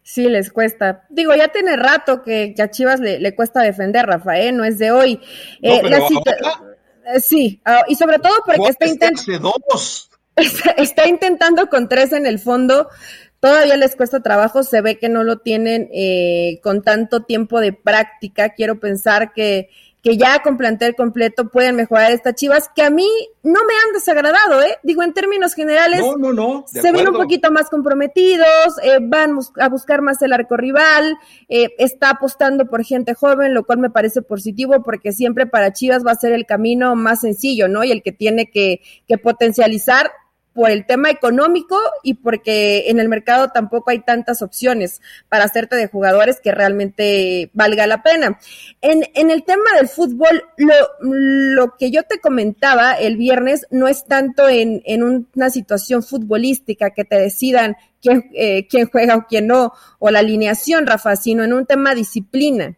Sí, 0.03 0.29
les 0.29 0.51
cuesta. 0.51 1.05
Digo, 1.09 1.33
ya 1.33 1.47
tiene 1.47 1.77
rato 1.77 2.21
que, 2.21 2.53
a 2.59 2.69
Chivas 2.69 2.99
le, 2.99 3.35
cuesta 3.35 3.61
defender, 3.61 4.05
Rafael, 4.05 4.49
¿eh? 4.49 4.51
no 4.51 4.65
es 4.65 4.77
de 4.77 4.91
hoy. 4.91 5.19
Eh, 5.61 5.81
eh, 5.83 7.19
sí, 7.19 7.59
ah, 7.65 7.83
y 7.87 7.95
sobre 7.95 8.19
todo 8.19 8.33
porque 8.45 8.69
está, 8.69 8.85
intentando 8.85 9.51
está, 10.77 11.07
intentando 11.07 11.67
con 11.67 11.89
tres 11.89 12.11
en 12.13 12.25
el 12.25 12.37
fondo. 12.37 12.89
Todavía 13.43 13.75
les 13.75 13.97
cuesta 13.97 14.21
trabajo, 14.21 14.63
se 14.63 14.79
ve 14.79 14.97
que 14.97 15.09
no 15.09 15.25
lo 15.25 15.39
tienen 15.39 15.89
con 16.61 16.81
tanto 16.81 17.23
tiempo 17.23 17.59
de 17.59 17.73
práctica. 17.73 18.53
Quiero 18.53 18.79
pensar 18.79 19.33
que 19.33 19.69
que 20.03 20.17
ya 20.17 20.41
con 20.43 20.57
plantel 20.57 20.95
completo 20.95 21.47
pueden 21.47 21.77
mejorar 21.77 22.11
estas 22.11 22.35
Chivas, 22.35 22.69
que 22.75 22.83
a 22.83 22.89
mí 22.89 23.07
no 23.41 23.61
me 23.65 23.73
han 23.73 23.93
desagradado, 23.93 24.61
¿eh? 24.61 24.77
Digo, 24.83 25.01
en 25.01 25.13
términos 25.13 25.53
generales, 25.53 26.01
no, 26.01 26.17
no, 26.17 26.33
no, 26.33 26.65
se 26.67 26.91
ven 26.91 27.07
un 27.07 27.15
poquito 27.15 27.49
más 27.51 27.69
comprometidos, 27.69 28.77
eh, 28.83 28.97
van 29.01 29.37
a 29.59 29.69
buscar 29.69 30.01
más 30.01 30.21
el 30.21 30.33
arco 30.33 30.57
rival, 30.57 31.17
eh, 31.47 31.73
está 31.77 32.09
apostando 32.09 32.65
por 32.65 32.83
gente 32.83 33.13
joven, 33.13 33.53
lo 33.53 33.63
cual 33.63 33.79
me 33.79 33.89
parece 33.89 34.21
positivo 34.21 34.83
porque 34.83 35.13
siempre 35.13 35.47
para 35.47 35.71
Chivas 35.71 36.05
va 36.05 36.11
a 36.11 36.15
ser 36.15 36.33
el 36.33 36.45
camino 36.45 36.95
más 36.95 37.21
sencillo, 37.21 37.69
¿no? 37.69 37.85
Y 37.85 37.91
el 37.91 38.03
que 38.03 38.11
tiene 38.11 38.51
que, 38.51 38.81
que 39.07 39.17
potencializar 39.17 40.11
por 40.53 40.69
el 40.69 40.85
tema 40.85 41.09
económico 41.09 41.77
y 42.03 42.15
porque 42.15 42.89
en 42.89 42.99
el 42.99 43.09
mercado 43.09 43.49
tampoco 43.49 43.91
hay 43.91 43.99
tantas 43.99 44.41
opciones 44.41 45.01
para 45.29 45.45
hacerte 45.45 45.75
de 45.75 45.87
jugadores 45.87 46.39
que 46.41 46.51
realmente 46.51 47.49
valga 47.53 47.87
la 47.87 48.03
pena. 48.03 48.39
En, 48.81 49.03
en 49.15 49.29
el 49.29 49.43
tema 49.43 49.71
del 49.77 49.87
fútbol, 49.87 50.43
lo, 50.57 50.73
lo 50.99 51.75
que 51.77 51.91
yo 51.91 52.03
te 52.03 52.19
comentaba 52.19 52.93
el 52.93 53.17
viernes 53.17 53.65
no 53.71 53.87
es 53.87 54.05
tanto 54.05 54.47
en, 54.47 54.81
en 54.85 55.03
una 55.03 55.49
situación 55.49 56.03
futbolística 56.03 56.91
que 56.91 57.05
te 57.05 57.17
decidan 57.17 57.75
quién, 58.01 58.29
eh, 58.33 58.67
quién 58.67 58.87
juega 58.87 59.15
o 59.15 59.25
quién 59.27 59.47
no, 59.47 59.73
o 59.99 60.11
la 60.11 60.19
alineación, 60.19 60.85
Rafa, 60.85 61.15
sino 61.15 61.43
en 61.43 61.53
un 61.53 61.65
tema 61.65 61.95
disciplina. 61.95 62.75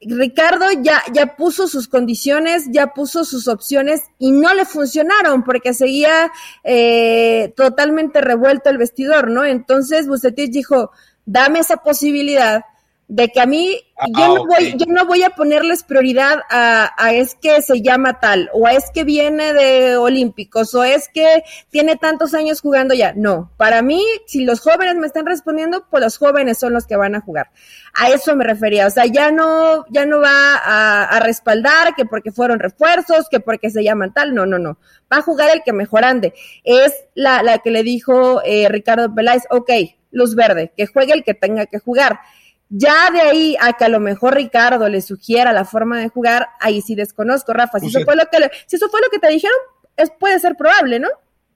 Ricardo 0.00 0.66
ya, 0.82 1.02
ya 1.12 1.36
puso 1.36 1.68
sus 1.68 1.88
condiciones, 1.88 2.66
ya 2.70 2.88
puso 2.88 3.24
sus 3.24 3.46
opciones 3.46 4.02
y 4.18 4.32
no 4.32 4.52
le 4.54 4.64
funcionaron 4.64 5.44
porque 5.44 5.74
seguía 5.74 6.32
eh, 6.64 7.52
totalmente 7.56 8.20
revuelto 8.20 8.70
el 8.70 8.78
vestidor, 8.78 9.30
¿no? 9.30 9.44
Entonces 9.44 10.08
Bucetich 10.08 10.50
dijo, 10.50 10.90
dame 11.26 11.60
esa 11.60 11.78
posibilidad 11.78 12.64
de 13.08 13.28
que 13.28 13.40
a 13.40 13.46
mí 13.46 13.74
ah, 13.96 14.06
yo 14.06 14.34
no 14.34 14.46
voy 14.46 14.74
yo 14.76 14.84
no 14.86 15.06
voy 15.06 15.22
a 15.22 15.30
ponerles 15.30 15.82
prioridad 15.82 16.40
a, 16.50 16.92
a, 16.98 17.14
es 17.14 17.34
que 17.34 17.62
se 17.62 17.80
llama 17.80 18.20
tal 18.20 18.50
o 18.52 18.66
a 18.66 18.74
es 18.74 18.90
que 18.92 19.02
viene 19.02 19.54
de 19.54 19.96
olímpicos 19.96 20.74
o 20.74 20.84
es 20.84 21.08
que 21.08 21.42
tiene 21.70 21.96
tantos 21.96 22.34
años 22.34 22.60
jugando 22.60 22.92
ya. 22.92 23.14
No 23.14 23.50
para 23.56 23.80
mí 23.80 24.04
si 24.26 24.44
los 24.44 24.60
jóvenes 24.60 24.96
me 24.96 25.06
están 25.06 25.24
respondiendo 25.24 25.86
pues 25.90 26.02
los 26.02 26.18
jóvenes 26.18 26.58
son 26.58 26.74
los 26.74 26.86
que 26.86 26.96
van 26.96 27.14
a 27.14 27.22
jugar. 27.22 27.50
A 27.94 28.10
eso 28.10 28.36
me 28.36 28.44
refería 28.44 28.86
o 28.86 28.90
sea 28.90 29.06
ya 29.06 29.30
no 29.32 29.86
ya 29.88 30.04
no 30.04 30.20
va 30.20 30.56
a, 30.56 31.04
a 31.04 31.20
respaldar 31.20 31.94
que 31.94 32.04
porque 32.04 32.30
fueron 32.30 32.58
refuerzos 32.58 33.28
que 33.30 33.40
porque 33.40 33.70
se 33.70 33.82
llaman 33.82 34.12
tal 34.12 34.34
no 34.34 34.44
no 34.44 34.58
no. 34.58 34.78
Va 35.10 35.18
a 35.18 35.22
jugar 35.22 35.48
el 35.50 35.62
que 35.64 35.72
mejor 35.72 36.04
ande. 36.04 36.34
Es 36.62 36.92
la, 37.14 37.42
la 37.42 37.58
que 37.58 37.70
le 37.70 37.82
dijo 37.82 38.42
eh, 38.44 38.68
Ricardo 38.68 39.14
Peláez 39.14 39.44
ok 39.48 39.70
luz 40.10 40.34
verde 40.34 40.72
que 40.76 40.86
juegue 40.86 41.14
el 41.14 41.24
que 41.24 41.32
tenga 41.32 41.64
que 41.64 41.78
jugar 41.78 42.20
ya 42.68 43.10
de 43.10 43.20
ahí 43.20 43.56
a 43.60 43.72
que 43.72 43.84
a 43.84 43.88
lo 43.88 44.00
mejor 44.00 44.34
Ricardo 44.34 44.88
le 44.88 45.00
sugiera 45.00 45.52
la 45.52 45.64
forma 45.64 45.98
de 46.00 46.08
jugar, 46.08 46.48
ahí 46.60 46.82
sí 46.82 46.94
desconozco, 46.94 47.52
Rafa. 47.52 47.78
Si, 47.80 47.86
eso, 47.86 48.00
fue 48.04 48.16
lo 48.16 48.24
que 48.26 48.38
si 48.66 48.76
eso 48.76 48.88
fue 48.88 49.00
lo 49.00 49.08
que 49.10 49.18
te 49.18 49.28
dijeron, 49.28 49.56
es, 49.96 50.10
puede 50.18 50.38
ser 50.38 50.56
probable, 50.56 50.98
¿no? 51.00 51.08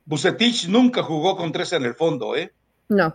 Bucetich 0.05 0.69
nunca 0.69 1.03
jugó 1.03 1.37
con 1.37 1.53
tres 1.53 1.73
en 1.73 1.85
el 1.85 1.95
fondo, 1.95 2.35
¿eh? 2.37 2.53
No. 2.89 3.15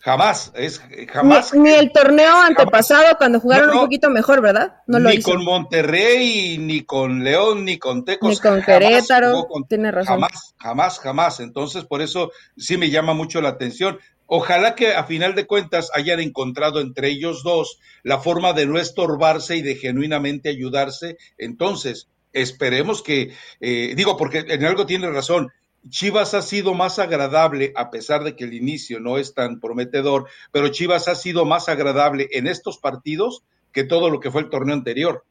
Jamás, 0.00 0.52
es 0.54 0.80
jamás. 1.12 1.52
Ni, 1.54 1.70
el 1.70 1.90
torneo 1.90 2.40
antepasado 2.40 3.16
cuando 3.18 3.40
jugaron 3.40 3.70
un 3.70 3.80
poquito 3.80 4.10
mejor, 4.10 4.40
¿verdad? 4.40 4.76
No 4.86 5.00
lo 5.00 5.10
ni 5.10 5.20
con 5.20 5.44
Monterrey, 5.44 6.56
ni 6.58 6.82
con 6.84 7.24
León, 7.24 7.64
ni 7.64 7.78
con 7.78 8.04
Tecos. 8.04 8.30
Ni 8.30 8.36
con 8.38 8.62
Querétaro, 8.62 9.48
tiene 9.68 9.90
razón. 9.90 10.14
Jamás, 10.14 10.54
jamás, 10.56 10.98
jamás. 11.00 11.40
Entonces, 11.40 11.84
por 11.84 12.00
eso 12.00 12.30
sí 12.56 12.76
me 12.76 12.90
llama 12.90 13.12
mucho 13.12 13.40
la 13.40 13.48
atención. 13.48 13.98
Ojalá 14.30 14.74
que 14.74 14.92
a 14.92 15.04
final 15.04 15.34
de 15.34 15.46
cuentas 15.46 15.90
hayan 15.94 16.20
encontrado 16.20 16.80
entre 16.80 17.08
ellos 17.08 17.42
dos 17.42 17.80
la 18.02 18.18
forma 18.18 18.52
de 18.52 18.66
no 18.66 18.78
estorbarse 18.78 19.56
y 19.56 19.62
de 19.62 19.74
genuinamente 19.74 20.50
ayudarse. 20.50 21.16
Entonces, 21.38 22.08
esperemos 22.34 23.02
que, 23.02 23.32
eh, 23.60 23.94
digo, 23.96 24.18
porque 24.18 24.44
en 24.46 24.64
algo 24.66 24.84
tiene 24.84 25.10
razón, 25.10 25.48
Chivas 25.88 26.34
ha 26.34 26.42
sido 26.42 26.74
más 26.74 26.98
agradable, 26.98 27.72
a 27.74 27.90
pesar 27.90 28.22
de 28.22 28.36
que 28.36 28.44
el 28.44 28.52
inicio 28.52 29.00
no 29.00 29.16
es 29.16 29.32
tan 29.32 29.60
prometedor, 29.60 30.28
pero 30.52 30.68
Chivas 30.68 31.08
ha 31.08 31.14
sido 31.14 31.46
más 31.46 31.70
agradable 31.70 32.28
en 32.32 32.46
estos 32.46 32.76
partidos 32.76 33.44
que 33.72 33.84
todo 33.84 34.10
lo 34.10 34.20
que 34.20 34.30
fue 34.30 34.42
el 34.42 34.50
torneo 34.50 34.74
anterior. 34.74 35.24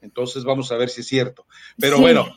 Entonces 0.00 0.44
vamos 0.44 0.72
a 0.72 0.76
ver 0.76 0.88
si 0.88 1.02
es 1.02 1.06
cierto. 1.06 1.46
Pero 1.78 1.98
bueno, 1.98 2.34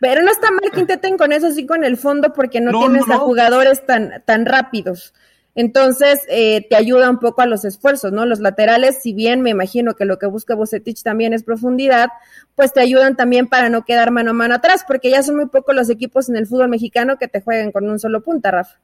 pero 0.00 0.22
no 0.22 0.30
está 0.30 0.50
mal 0.50 0.70
que 0.72 0.80
intenten 0.80 1.16
con 1.16 1.32
eso, 1.32 1.50
sí 1.50 1.66
con 1.66 1.84
el 1.84 1.96
fondo, 1.96 2.32
porque 2.32 2.60
no, 2.60 2.78
tienes 2.78 3.08
a 3.10 3.18
jugadores 3.18 3.84
tan, 3.86 4.22
tan 4.24 4.46
rápidos. 4.46 5.14
Entonces, 5.56 6.20
eh, 6.28 6.66
te 6.68 6.74
ayuda 6.74 7.08
un 7.08 7.20
poco 7.20 7.40
a 7.40 7.46
los 7.46 7.64
esfuerzos, 7.64 8.12
¿no? 8.12 8.26
Los 8.26 8.40
laterales, 8.40 9.00
si 9.02 9.12
bien 9.12 9.40
me 9.40 9.50
imagino 9.50 9.94
que 9.94 10.04
lo 10.04 10.18
que 10.18 10.26
busca 10.26 10.56
Bucetich 10.56 11.02
también 11.02 11.32
es 11.32 11.44
profundidad, 11.44 12.08
pues 12.56 12.72
te 12.72 12.80
ayudan 12.80 13.16
también 13.16 13.46
para 13.46 13.68
no 13.68 13.84
quedar 13.84 14.10
mano 14.10 14.32
a 14.32 14.34
mano 14.34 14.56
atrás, 14.56 14.84
porque 14.86 15.10
ya 15.10 15.22
son 15.22 15.36
muy 15.36 15.46
pocos 15.46 15.74
los 15.74 15.90
equipos 15.90 16.28
en 16.28 16.36
el 16.36 16.48
fútbol 16.48 16.68
mexicano 16.68 17.18
que 17.18 17.28
te 17.28 17.40
jueguen 17.40 17.70
con 17.70 17.88
un 17.88 18.00
solo 18.00 18.22
punta, 18.22 18.50
Rafa. 18.50 18.78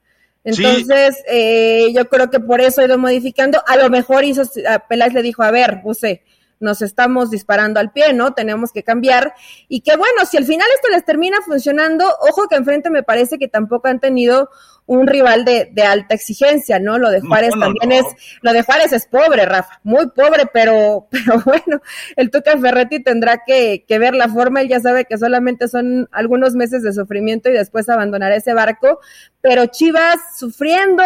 Entonces, 0.45 1.23
eh, 1.29 1.93
yo 1.93 2.09
creo 2.09 2.31
que 2.31 2.41
por 2.41 2.61
eso 2.61 2.81
ha 2.81 2.85
ido 2.85 2.99
modificando. 2.99 3.63
A 3.67 3.77
lo 3.77 3.91
mejor 3.91 4.25
hizo, 4.25 4.43
a 4.69 4.79
Peláez 4.79 5.13
le 5.13 5.23
dijo, 5.23 5.43
a 5.43 5.51
ver, 5.51 5.81
Buse, 5.83 6.23
nos 6.61 6.83
estamos 6.83 7.31
disparando 7.31 7.81
al 7.81 7.91
pie, 7.91 8.13
¿no? 8.13 8.35
Tenemos 8.35 8.71
que 8.71 8.85
cambiar. 8.85 9.35
Y 9.69 9.81
que 9.81 9.97
bueno, 9.97 10.25
si 10.31 10.37
al 10.37 10.45
final 10.45 10.69
esto 10.75 10.89
les 10.91 11.05
termina 11.05 11.39
funcionando, 11.45 12.05
ojo 12.21 12.47
que 12.49 12.57
enfrente 12.57 12.91
me 12.91 13.03
parece 13.03 13.39
que 13.39 13.49
tampoco 13.49 13.89
han 13.89 13.99
tenido 13.99 14.51
un 14.91 15.07
rival 15.07 15.45
de, 15.45 15.71
de 15.73 15.83
alta 15.83 16.17
exigencia, 16.17 16.81
¿no? 16.81 16.99
Lo 16.99 17.11
de 17.11 17.21
Juárez 17.21 17.51
también 17.51 17.93
es, 17.93 18.05
lo 18.43 18.53
de 18.53 18.65
Juárez 18.65 18.93
es 18.93 19.07
pobre, 19.07 19.47
Rafa, 19.47 19.79
muy 19.85 20.09
pobre, 20.09 20.47
pero, 20.53 21.07
pero 21.11 21.41
bueno, 21.45 21.81
el 22.17 22.33
Tuca 22.33 22.59
Ferretti 22.59 23.01
tendrá 23.01 23.45
que, 23.47 23.85
que 23.87 23.99
ver 24.01 24.17
la 24.17 24.29
forma, 24.29 24.61
él 24.61 24.69
ya 24.69 24.81
sabe 24.81 25.05
que 25.05 25.17
solamente 25.17 25.69
son 25.69 26.09
algunos 26.11 26.57
meses 26.57 26.83
de 26.83 26.93
sufrimiento 26.93 27.49
y 27.49 27.53
después 27.53 27.89
abandonará 27.89 28.35
ese 28.35 28.53
barco, 28.53 28.99
pero 29.41 29.67
Chivas 29.67 30.19
sufriendo, 30.37 31.05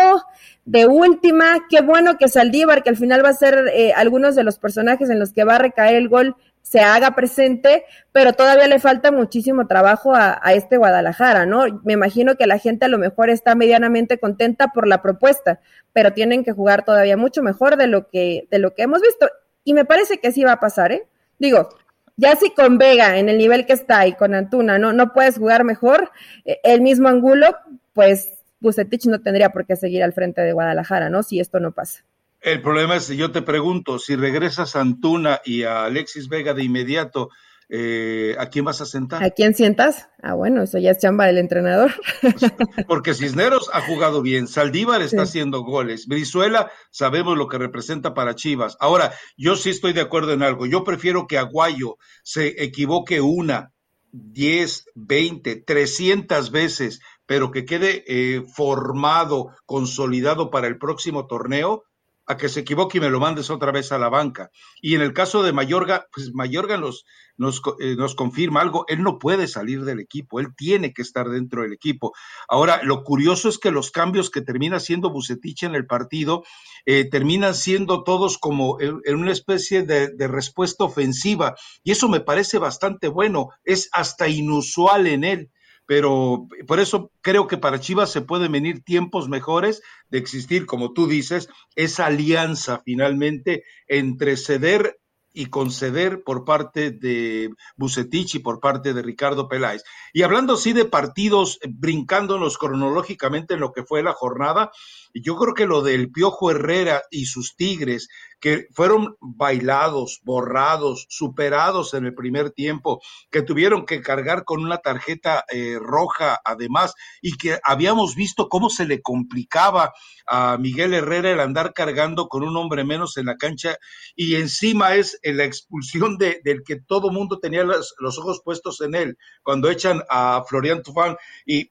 de 0.65 0.87
última, 0.87 1.67
qué 1.69 1.83
bueno 1.83 2.17
que 2.17 2.29
Saldívar, 2.29 2.83
que 2.83 2.89
al 2.89 2.97
final 2.97 3.23
va 3.23 3.29
a 3.29 3.35
ser 3.35 3.71
eh, 3.75 3.93
algunos 3.95 4.35
de 4.35 4.45
los 4.45 4.59
personajes 4.59 5.11
en 5.11 5.19
los 5.19 5.35
que 5.35 5.45
va 5.45 5.57
a 5.57 5.59
recaer 5.59 5.97
el 5.97 6.09
gol, 6.09 6.37
se 6.65 6.81
haga 6.81 7.15
presente, 7.15 7.85
pero 8.11 8.33
todavía 8.33 8.67
le 8.67 8.79
falta 8.79 9.13
muchísimo 9.13 9.67
trabajo 9.67 10.15
a, 10.15 10.41
este 10.55 10.79
Guadalajara, 10.79 11.45
¿no? 11.45 11.67
Me 11.85 11.93
imagino 11.93 12.37
que 12.37 12.47
la 12.47 12.59
gente 12.59 12.87
a 12.87 12.89
lo 12.89 12.97
mejor 12.97 13.29
está 13.29 13.55
medianamente 13.55 14.19
contenta 14.19 14.69
por 14.69 14.89
la 14.89 15.03
propuesta, 15.03 15.61
pero 15.93 16.15
tienen 16.15 16.43
que 16.43 16.53
jugar 16.53 16.83
todavía 16.83 17.19
mucho 17.19 17.43
mejor 17.43 17.77
de 17.77 17.87
lo 17.87 18.09
que, 18.09 18.49
de 18.51 18.59
lo 18.59 18.75
que 18.75 18.83
hemos 18.83 19.03
visto. 19.03 19.29
Y 19.63 19.75
me 19.75 19.85
parece 19.85 20.19
que 20.19 20.33
sí 20.33 20.43
va 20.43 20.53
a 20.53 20.61
pasar, 20.61 20.91
¿eh? 20.91 21.07
Digo, 21.39 21.69
ya 22.17 22.35
si 22.35 22.51
con 22.51 22.79
Vega 22.79 23.19
en 23.19 23.29
el 23.29 23.37
nivel 23.37 23.67
que 23.67 23.75
está 23.75 24.07
y 24.07 24.15
con 24.15 24.35
Antuna 24.35 24.79
no, 24.79 24.95
no 24.95 25.13
puedes 25.13 25.37
jugar 25.37 25.65
mejor, 25.65 26.13
eh, 26.47 26.61
el 26.65 26.81
mismo 26.81 27.09
ángulo, 27.09 27.59
pues 27.93 28.39
Bucetich 28.61 29.05
no 29.05 29.21
tendría 29.21 29.51
por 29.51 29.67
qué 29.67 29.77
seguir 29.77 30.03
al 30.03 30.15
frente 30.15 30.41
de 30.41 30.55
Guadalajara, 30.55 31.11
¿no? 31.11 31.23
Si 31.23 31.41
esto 31.41 31.61
no 31.61 31.73
pasa. 31.73 32.05
El 32.45 32.61
problema 32.61 32.97
es, 32.97 33.09
yo 33.09 33.33
te 33.33 33.41
pregunto, 33.41 33.99
si 33.99 34.17
regresas 34.17 34.77
a 34.77 34.83
Antuna 34.83 35.41
y 35.47 35.63
a 35.63 35.87
Alexis 35.87 36.29
Vega 36.29 36.53
de 36.53 36.63
inmediato, 36.63 37.31
eh, 37.71 38.37
¿a 38.39 38.51
quién 38.51 38.67
vas 38.67 38.83
a 38.83 38.85
sentar? 38.85 39.25
¿A 39.25 39.31
quién 39.31 39.55
sientas? 39.55 40.11
Ah, 40.23 40.35
bueno, 40.35 40.63
eso 40.63 40.77
ya 40.77 40.91
es 40.91 40.99
chamba 40.99 41.25
del 41.25 41.39
entrenador. 41.39 41.93
Porque 42.87 43.15
Cisneros 43.15 43.71
ha 43.73 43.81
jugado 43.81 44.21
bien, 44.21 44.47
Saldívar 44.47 45.01
está 45.01 45.23
haciendo 45.23 45.63
goles, 45.63 46.07
Brizuela 46.07 46.71
sabemos 46.91 47.39
lo 47.39 47.49
que 47.49 47.57
representa 47.57 48.13
para 48.13 48.35
Chivas. 48.35 48.77
Ahora, 48.79 49.15
yo 49.39 49.57
sí 49.57 49.71
estoy 49.71 49.95
de 49.95 50.03
acuerdo 50.03 50.35
en 50.35 50.43
algo, 50.43 50.67
yo 50.67 50.85
prefiero 50.85 51.27
que 51.27 51.39
Aguayo 51.39 51.97
se 52.23 52.63
equivoque 52.63 53.23
una, 53.23 53.73
diez, 54.13 54.85
veinte, 54.95 55.57
trescientas 55.57 56.51
veces 56.51 57.01
pero 57.27 57.51
que 57.51 57.65
quede 57.65 58.05
eh, 58.07 58.43
formado, 58.55 59.49
consolidado 59.65 60.51
para 60.51 60.67
el 60.67 60.79
próximo 60.79 61.27
torneo, 61.27 61.85
a 62.27 62.37
que 62.37 62.49
se 62.49 62.61
equivoque 62.61 62.99
y 62.99 63.01
me 63.01 63.11
lo 63.11 63.21
mandes 63.21 63.51
otra 63.51 63.73
vez 63.73 63.93
a 63.93 63.99
la 63.99 64.09
banca. 64.09 64.51
Y 64.81 64.95
en 64.95 65.03
el 65.03 65.13
caso 65.13 65.43
de 65.43 65.53
Mayorga, 65.53 66.07
pues 66.13 66.33
Mayorga 66.33 66.79
nos, 66.79 67.05
nos, 67.37 67.61
eh, 67.81 67.97
nos, 67.97 68.15
confirma 68.15 68.61
algo, 68.61 68.85
él 68.89 69.03
no 69.03 69.19
puede 69.19 69.47
salir 69.47 69.85
del 69.85 70.01
equipo, 70.01 70.41
él 70.41 70.55
tiene 70.57 70.93
que 70.93 71.03
estar 71.03 71.29
dentro 71.29 71.63
del 71.63 71.73
equipo. 71.73 72.13
Ahora, 72.49 72.83
lo 72.83 73.03
curioso 73.05 73.49
es 73.49 73.59
que 73.59 73.71
los 73.71 73.91
cambios 73.91 74.31
que 74.31 74.41
termina 74.41 74.77
haciendo 74.77 75.11
Bucetich 75.11 75.65
en 75.65 75.75
el 75.75 75.87
partido 75.87 76.45
eh, 76.87 77.09
terminan 77.09 77.55
siendo 77.55 78.05
todos 78.05 78.39
como 78.39 78.79
en, 78.81 79.01
una 79.15 79.33
especie 79.33 79.83
de, 79.83 80.09
de, 80.09 80.29
respuesta 80.29 80.85
ofensiva, 80.85 81.55
y 81.83 81.93
eso 81.93 82.09
me 82.09 82.21
parece 82.21 82.59
bastante 82.59 83.09
bueno, 83.09 83.49
es 83.65 83.89
hasta 83.93 84.29
inusual 84.29 85.07
en 85.07 85.25
él 85.25 85.51
pero 85.87 86.47
por 86.67 86.81
eso 86.81 87.11
creo 87.21 87.47
que 87.47 87.59
para 87.59 87.81
Chivas 87.81 88.11
se 88.11 88.23
pueden 88.23 88.53
venir 88.53 88.83
tiempos 88.83 89.29
mejores 89.29 89.83
de 90.09 90.19
existir, 90.19 90.67
como 90.67 90.93
tú 90.93 91.07
dices, 91.07 91.49
esa 91.75 92.07
alianza 92.07 92.83
finalmente 92.85 93.65
entre 93.89 94.37
ceder 94.37 94.99
y 95.35 95.47
conceder 95.47 96.23
por 96.23 96.45
parte 96.45 96.93
de 96.93 97.51
Bucetich 97.77 98.37
y 98.37 98.39
por 98.39 98.61
parte 98.61 98.95
de 98.95 99.03
Ricardo 99.03 99.49
Peláez. 99.49 99.83
Y 100.13 100.23
hablando 100.23 100.55
así 100.55 100.73
de 100.73 100.85
partidos, 100.85 101.59
brincándonos 101.69 102.57
cronológicamente 102.57 103.55
en 103.55 103.61
lo 103.61 103.73
que 103.73 103.83
fue 103.83 104.03
la 104.03 104.13
jornada, 104.13 104.71
yo 105.13 105.37
creo 105.37 105.55
que 105.55 105.67
lo 105.67 105.83
del 105.83 106.11
Piojo 106.11 106.51
Herrera 106.51 107.03
y 107.11 107.27
sus 107.27 107.57
Tigres, 107.57 108.09
que 108.41 108.69
fueron 108.73 109.17
bailados, 109.21 110.21
borrados, 110.23 111.07
superados 111.09 111.95
en 111.95 112.05
el 112.05 112.15
primer 112.15 112.51
tiempo, 112.51 113.01
que 113.31 113.43
tuvieron 113.43 113.87
que 113.87 114.03
cargar 114.03 114.45
con 114.45 114.61
una 114.61 114.79
tarjeta 114.79 115.45
eh, 115.51 115.79
roja 115.81 116.41
además, 116.45 116.95
y 117.23 117.37
que 117.37 117.59
habíamos 117.65 118.15
visto 118.15 118.49
cómo 118.49 118.71
se 118.71 118.87
le 118.87 119.03
complicaba 119.03 119.95
a 120.27 120.59
Miguel 120.59 120.95
Herrera 120.95 121.31
el 121.31 121.41
andar 121.41 121.73
cargando 121.73 122.29
con 122.29 122.43
un 122.43 122.57
hombre 122.57 122.85
menos 122.85 123.17
en 123.17 123.27
la 123.27 123.37
cancha, 123.37 123.79
y 124.15 124.37
encima 124.37 124.95
es 124.95 125.19
la 125.33 125.45
expulsión 125.45 126.19
de, 126.19 126.41
del 126.45 126.63
que 126.63 126.81
todo 126.81 127.11
mundo 127.11 127.39
tenía 127.39 127.65
los, 127.65 127.95
los 127.99 128.19
ojos 128.19 128.43
puestos 128.45 128.81
en 128.81 128.95
él, 128.95 129.19
cuando 129.43 129.71
echan 129.71 130.03
a 130.11 130.43
Florian 130.47 130.83
Tufán, 130.83 131.17
y 131.47 131.71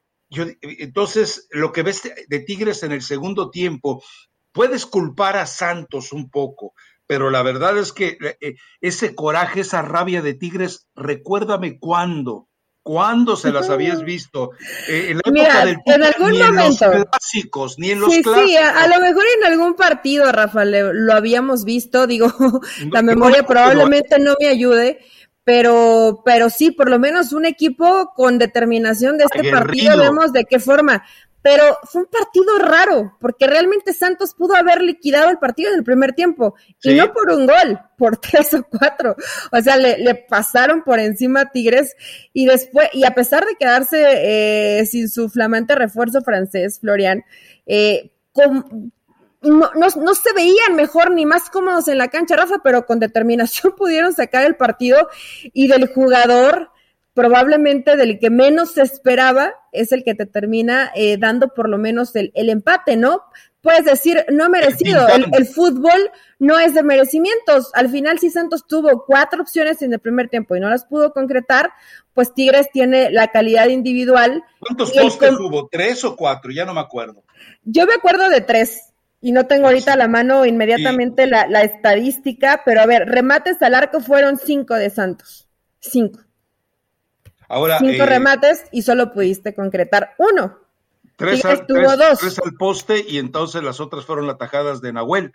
entonces, 0.80 1.48
lo 1.52 1.72
que 1.72 1.84
ves 1.84 2.10
de 2.28 2.40
Tigres 2.40 2.84
en 2.84 2.92
el 2.92 3.02
segundo 3.02 3.52
tiempo, 3.52 4.04
puedes 4.52 4.86
culpar 4.86 5.38
a 5.38 5.46
Santos 5.46 6.12
un 6.12 6.30
poco, 6.30 6.74
pero 7.06 7.30
la 7.30 7.44
verdad 7.44 7.78
es 7.78 7.92
que 7.92 8.18
eh, 8.42 8.56
ese 8.82 9.16
coraje, 9.16 9.62
esa 9.62 9.82
rabia 9.82 10.22
de 10.22 10.34
Tigres, 10.34 10.88
recuérdame 10.96 11.80
cuándo. 11.80 12.50
¿Cuándo 12.84 13.38
se 13.38 13.50
las 13.54 13.70
habías 13.70 14.04
visto? 14.04 14.52
Eh, 14.90 15.12
en 15.12 15.18
la 15.18 15.22
época 15.26 15.66
del 15.66 15.78
en 15.86 16.04
algún 16.04 16.32
ni 16.32 16.40
momento. 16.40 16.86
en 16.86 17.00
los 17.00 17.06
clásicos, 17.06 17.80
ni 17.80 17.92
en 17.92 18.02
los 18.02 18.10
clásicos. 18.10 18.42
Sí, 18.44 18.58
a, 18.58 18.88
lo 18.88 19.00
mejor 19.00 19.24
en 19.38 19.54
algún 19.54 19.76
partido, 19.76 20.30
Rafa, 20.34 20.66
lo 20.66 21.14
habíamos 21.14 21.64
visto. 21.64 22.08
Digo, 22.08 22.28
la 22.92 23.02
memoria 23.02 23.46
probablemente 23.46 24.20
no 24.20 24.36
me 24.38 24.48
ayude, 24.48 25.00
pero, 25.46 26.24
pero 26.26 26.50
sí, 26.50 26.72
por 26.72 26.90
lo 26.90 27.00
menos 27.00 27.32
un 27.32 27.46
equipo 27.46 28.12
con 28.14 28.38
determinación 28.38 29.18
de 29.18 29.26
este 29.26 29.50
partido, 29.50 29.98
vemos 29.98 30.34
de 30.34 30.44
qué 30.44 30.60
forma. 30.60 31.06
Pero 31.44 31.78
fue 31.84 32.02
un 32.02 32.08
partido 32.08 32.58
raro, 32.58 33.18
porque 33.20 33.46
realmente 33.46 33.94
Santos 33.94 34.34
pudo 34.34 34.56
haber 34.56 34.82
liquidado 34.82 35.30
el 35.30 35.38
partido 35.38 35.72
en 35.72 35.78
el 35.78 35.84
primer 35.84 36.14
tiempo, 36.14 36.56
y 36.82 36.96
no 36.96 37.14
por 37.14 37.30
un 37.32 37.46
gol, 37.46 37.80
por 37.98 38.18
tres 38.22 38.54
o 38.54 38.64
cuatro. 38.64 39.16
O 39.52 39.62
sea, 39.62 39.78
le, 39.78 39.98
le 40.00 40.16
pasaron 40.16 40.84
por 40.84 41.00
encima 41.00 41.42
a 41.42 41.52
Tigres, 41.52 41.96
y 42.34 42.46
después, 42.46 42.90
y 42.94 43.06
a 43.06 43.14
pesar 43.14 43.46
de 43.46 43.56
quedarse 43.56 44.80
eh, 44.80 44.86
sin 44.86 45.10
su 45.10 45.30
flamante 45.30 45.76
refuerzo 45.76 46.22
francés, 46.22 46.80
Florian, 46.80 47.24
eh, 47.66 48.12
con, 48.32 48.92
no, 49.44 49.70
no, 49.76 50.14
se 50.14 50.34
veían 50.34 50.76
mejor 50.76 51.12
ni 51.12 51.26
más 51.26 51.50
cómodos 51.50 51.88
en 51.88 51.98
la 51.98 52.08
cancha, 52.08 52.36
Rafa, 52.36 52.62
pero 52.64 52.86
con 52.86 53.00
determinación 53.00 53.74
pudieron 53.78 54.14
sacar 54.14 54.46
el 54.46 54.56
partido 54.56 55.10
y 55.54 55.68
del 55.68 55.88
jugador, 55.88 56.72
probablemente 57.14 57.96
del 57.96 58.20
que 58.20 58.30
menos 58.30 58.74
se 58.74 58.82
esperaba, 58.82 59.54
es 59.72 59.92
el 59.92 60.04
que 60.04 60.16
te 60.16 60.26
termina 60.26 60.92
eh, 60.96 61.18
dando 61.18 61.50
por 61.50 61.70
lo 61.70 61.78
menos 61.78 62.16
el, 62.16 62.32
el, 62.36 62.50
empate, 62.50 62.98
¿no? 62.98 63.24
Puedes 63.62 63.86
decir, 63.86 64.26
no 64.30 64.50
merecido, 64.50 65.08
el, 65.08 65.28
el, 65.32 65.46
fútbol 65.46 66.12
no 66.40 66.60
es 66.60 66.74
de 66.74 66.84
merecimientos. 66.84 67.72
Al 67.76 67.90
final, 67.90 68.20
si 68.20 68.30
Santos 68.30 68.68
tuvo 68.68 69.06
cuatro 69.06 69.42
opciones 69.42 69.82
en 69.82 69.94
el 69.94 70.00
primer 70.00 70.28
tiempo 70.28 70.56
y 70.56 70.60
no 70.60 70.70
las 70.70 70.86
pudo 70.86 71.14
concretar, 71.14 71.72
pues 72.14 72.34
Tigres 72.34 72.70
tiene 72.72 73.10
la 73.10 73.30
calidad 73.30 73.68
individual. 73.68 74.44
¿Cuántos 74.60 74.92
postes 74.92 75.34
hubo? 75.40 75.68
¿Tres 75.72 76.04
o 76.04 76.16
cuatro? 76.16 76.52
Ya 76.52 76.66
no 76.66 76.74
me 76.74 76.82
acuerdo. 76.82 77.24
Yo 77.64 77.86
me 77.86 77.94
acuerdo 77.94 78.30
de 78.30 78.42
tres 78.42 78.94
y 79.22 79.32
no 79.32 79.46
tengo 79.48 79.68
ahorita 79.68 79.94
a 79.94 79.98
la 79.98 80.10
mano 80.10 80.46
inmediatamente 80.46 81.28
la, 81.28 81.62
estadística, 81.62 82.62
pero 82.66 82.82
a 82.82 82.86
ver, 82.86 83.08
remates 83.08 83.62
al 83.62 83.74
arco 83.74 84.02
fueron 84.02 84.38
cinco 84.38 84.76
de 84.76 84.90
Santos. 84.90 85.48
Cinco. 85.80 86.20
Ahora, 87.54 87.80
cinco 87.80 88.04
eh, 88.04 88.06
remates 88.06 88.66
y 88.72 88.82
solo 88.82 89.14
pudiste 89.14 89.54
concretar 89.54 90.16
uno. 90.18 90.58
Tres 91.16 91.46
al, 91.46 91.66
dos. 91.68 92.20
tres 92.20 92.40
al 92.44 92.54
poste 92.54 93.06
y 93.08 93.20
entonces 93.20 93.62
las 93.64 93.80
otras 93.80 94.06
fueron 94.06 94.30
atajadas 94.30 94.82
de 94.82 94.94
Nahuel. 94.94 95.34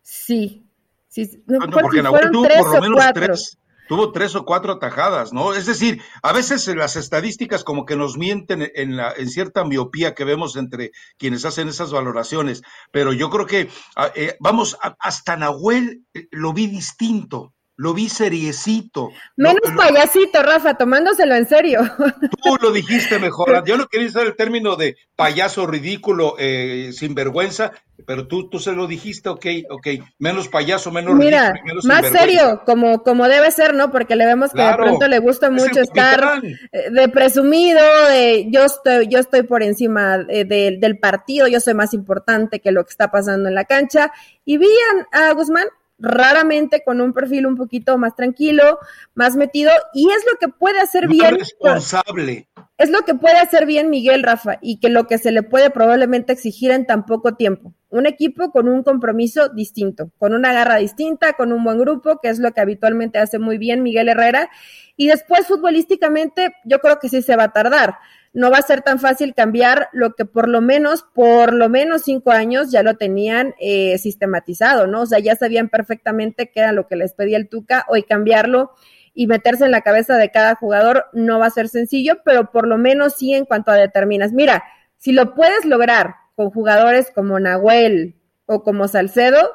Sí. 0.00 0.66
sí. 1.08 1.44
No, 1.46 1.58
porque 1.68 2.02
Nahuel 2.02 2.30
tuvo 2.30 2.48
por 2.48 2.74
lo 2.74 2.80
menos 2.80 3.04
tres 3.12 3.58
tuvo 3.88 4.12
tres 4.12 4.34
o 4.34 4.44
cuatro 4.44 4.72
atajadas, 4.72 5.32
¿no? 5.32 5.54
Es 5.54 5.66
decir, 5.66 6.02
a 6.22 6.32
veces 6.32 6.66
las 6.74 6.96
estadísticas 6.96 7.64
como 7.64 7.84
que 7.84 7.96
nos 7.96 8.16
mienten 8.16 8.70
en, 8.74 8.96
la, 8.96 9.12
en 9.16 9.28
cierta 9.28 9.64
miopía 9.64 10.14
que 10.14 10.24
vemos 10.24 10.56
entre 10.56 10.92
quienes 11.18 11.44
hacen 11.44 11.68
esas 11.68 11.92
valoraciones, 11.92 12.62
pero 12.90 13.12
yo 13.12 13.30
creo 13.30 13.46
que, 13.46 13.68
ah, 13.96 14.10
eh, 14.14 14.36
vamos, 14.40 14.76
hasta 14.98 15.36
Nahuel 15.36 16.04
eh, 16.14 16.26
lo 16.30 16.52
vi 16.52 16.66
distinto 16.66 17.54
lo 17.76 17.92
vi 17.92 18.08
seriecito. 18.08 19.10
Menos 19.36 19.60
payasito, 19.76 20.42
Rafa, 20.42 20.74
tomándoselo 20.74 21.34
en 21.34 21.46
serio. 21.46 21.80
Tú 22.42 22.56
lo 22.60 22.72
dijiste 22.72 23.18
mejor. 23.18 23.64
Yo 23.66 23.76
no 23.76 23.86
quería 23.86 24.08
usar 24.08 24.26
el 24.26 24.34
término 24.34 24.76
de 24.76 24.96
payaso 25.14 25.66
ridículo, 25.66 26.36
eh, 26.38 26.90
sinvergüenza, 26.92 27.72
pero 28.06 28.26
tú, 28.26 28.48
tú 28.48 28.58
se 28.58 28.72
lo 28.72 28.86
dijiste, 28.86 29.28
ok, 29.28 29.46
ok. 29.70 29.86
Menos 30.18 30.48
payaso, 30.48 30.90
menos 30.90 31.14
Mira, 31.14 31.54
más 31.84 32.06
serio, 32.08 32.62
como, 32.64 33.02
como 33.02 33.28
debe 33.28 33.50
ser, 33.50 33.74
¿no? 33.74 33.90
Porque 33.90 34.16
le 34.16 34.26
vemos 34.26 34.52
que 34.52 34.62
de 34.62 34.74
pronto 34.74 35.08
le 35.08 35.18
gusta 35.18 35.50
mucho 35.50 35.80
estar 35.80 36.42
eh, 36.44 36.90
de 36.90 37.08
presumido, 37.08 37.82
de 38.08 38.46
yo 38.50 38.64
estoy, 38.64 39.08
yo 39.08 39.18
estoy 39.18 39.42
por 39.42 39.62
encima 39.62 40.18
del 40.18 40.98
partido, 40.98 41.46
yo 41.46 41.60
soy 41.60 41.74
más 41.74 41.94
importante 41.94 42.60
que 42.60 42.70
lo 42.70 42.84
que 42.84 42.90
está 42.90 43.10
pasando 43.10 43.48
en 43.48 43.54
la 43.54 43.64
cancha. 43.64 44.12
Y 44.44 44.58
vi 44.58 44.68
a 45.12 45.32
Guzmán 45.32 45.66
raramente 45.98 46.82
con 46.84 47.00
un 47.00 47.12
perfil 47.12 47.46
un 47.46 47.56
poquito 47.56 47.96
más 47.98 48.14
tranquilo, 48.14 48.78
más 49.14 49.36
metido, 49.36 49.70
y 49.94 50.10
es 50.10 50.24
lo 50.30 50.38
que 50.38 50.48
puede 50.48 50.80
hacer 50.80 51.08
bien. 51.08 51.36
Responsable. 51.36 52.48
Es 52.78 52.90
lo 52.90 53.02
que 53.02 53.14
puede 53.14 53.38
hacer 53.38 53.64
bien 53.64 53.88
Miguel 53.88 54.22
Rafa, 54.22 54.58
y 54.60 54.78
que 54.78 54.88
lo 54.88 55.06
que 55.06 55.18
se 55.18 55.32
le 55.32 55.42
puede 55.42 55.70
probablemente 55.70 56.32
exigir 56.32 56.70
en 56.70 56.86
tan 56.86 57.06
poco 57.06 57.34
tiempo. 57.34 57.72
Un 57.88 58.06
equipo 58.06 58.50
con 58.50 58.68
un 58.68 58.82
compromiso 58.82 59.48
distinto, 59.48 60.10
con 60.18 60.34
una 60.34 60.52
garra 60.52 60.76
distinta, 60.76 61.32
con 61.32 61.52
un 61.52 61.64
buen 61.64 61.78
grupo, 61.78 62.20
que 62.20 62.28
es 62.28 62.38
lo 62.38 62.52
que 62.52 62.60
habitualmente 62.60 63.18
hace 63.18 63.38
muy 63.38 63.56
bien 63.56 63.82
Miguel 63.82 64.08
Herrera. 64.08 64.50
Y 64.96 65.06
después, 65.06 65.46
futbolísticamente, 65.46 66.54
yo 66.64 66.80
creo 66.80 66.98
que 66.98 67.08
sí 67.08 67.22
se 67.22 67.36
va 67.36 67.44
a 67.44 67.52
tardar 67.52 67.96
no 68.36 68.50
va 68.50 68.58
a 68.58 68.62
ser 68.62 68.82
tan 68.82 68.98
fácil 68.98 69.32
cambiar 69.32 69.88
lo 69.92 70.14
que 70.14 70.26
por 70.26 70.46
lo 70.46 70.60
menos, 70.60 71.06
por 71.14 71.54
lo 71.54 71.70
menos 71.70 72.02
cinco 72.02 72.32
años 72.32 72.70
ya 72.70 72.82
lo 72.82 72.98
tenían 72.98 73.54
eh, 73.58 73.96
sistematizado, 73.96 74.86
¿no? 74.86 75.00
O 75.00 75.06
sea, 75.06 75.20
ya 75.20 75.36
sabían 75.36 75.70
perfectamente 75.70 76.50
qué 76.50 76.60
era 76.60 76.72
lo 76.72 76.86
que 76.86 76.96
les 76.96 77.14
pedía 77.14 77.38
el 77.38 77.48
Tuca, 77.48 77.86
hoy 77.88 78.02
cambiarlo 78.02 78.72
y 79.14 79.26
meterse 79.26 79.64
en 79.64 79.70
la 79.70 79.80
cabeza 79.80 80.18
de 80.18 80.30
cada 80.30 80.54
jugador 80.54 81.06
no 81.14 81.38
va 81.38 81.46
a 81.46 81.50
ser 81.50 81.70
sencillo, 81.70 82.18
pero 82.26 82.50
por 82.50 82.68
lo 82.68 82.76
menos 82.76 83.14
sí 83.14 83.32
en 83.32 83.46
cuanto 83.46 83.70
a 83.70 83.76
determinas. 83.76 84.32
Mira, 84.34 84.64
si 84.98 85.12
lo 85.12 85.34
puedes 85.34 85.64
lograr 85.64 86.16
con 86.34 86.50
jugadores 86.50 87.10
como 87.14 87.40
Nahuel 87.40 88.16
o 88.44 88.62
como 88.62 88.86
Salcedo, 88.86 89.50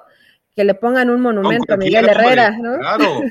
que 0.56 0.64
le 0.64 0.74
pongan 0.74 1.12
un 1.12 1.22
monumento 1.22 1.76
a 1.76 1.78
Miguel 1.78 2.10
Herrera, 2.10 2.58
¿no? 2.58 2.80
Claro. 2.80 3.22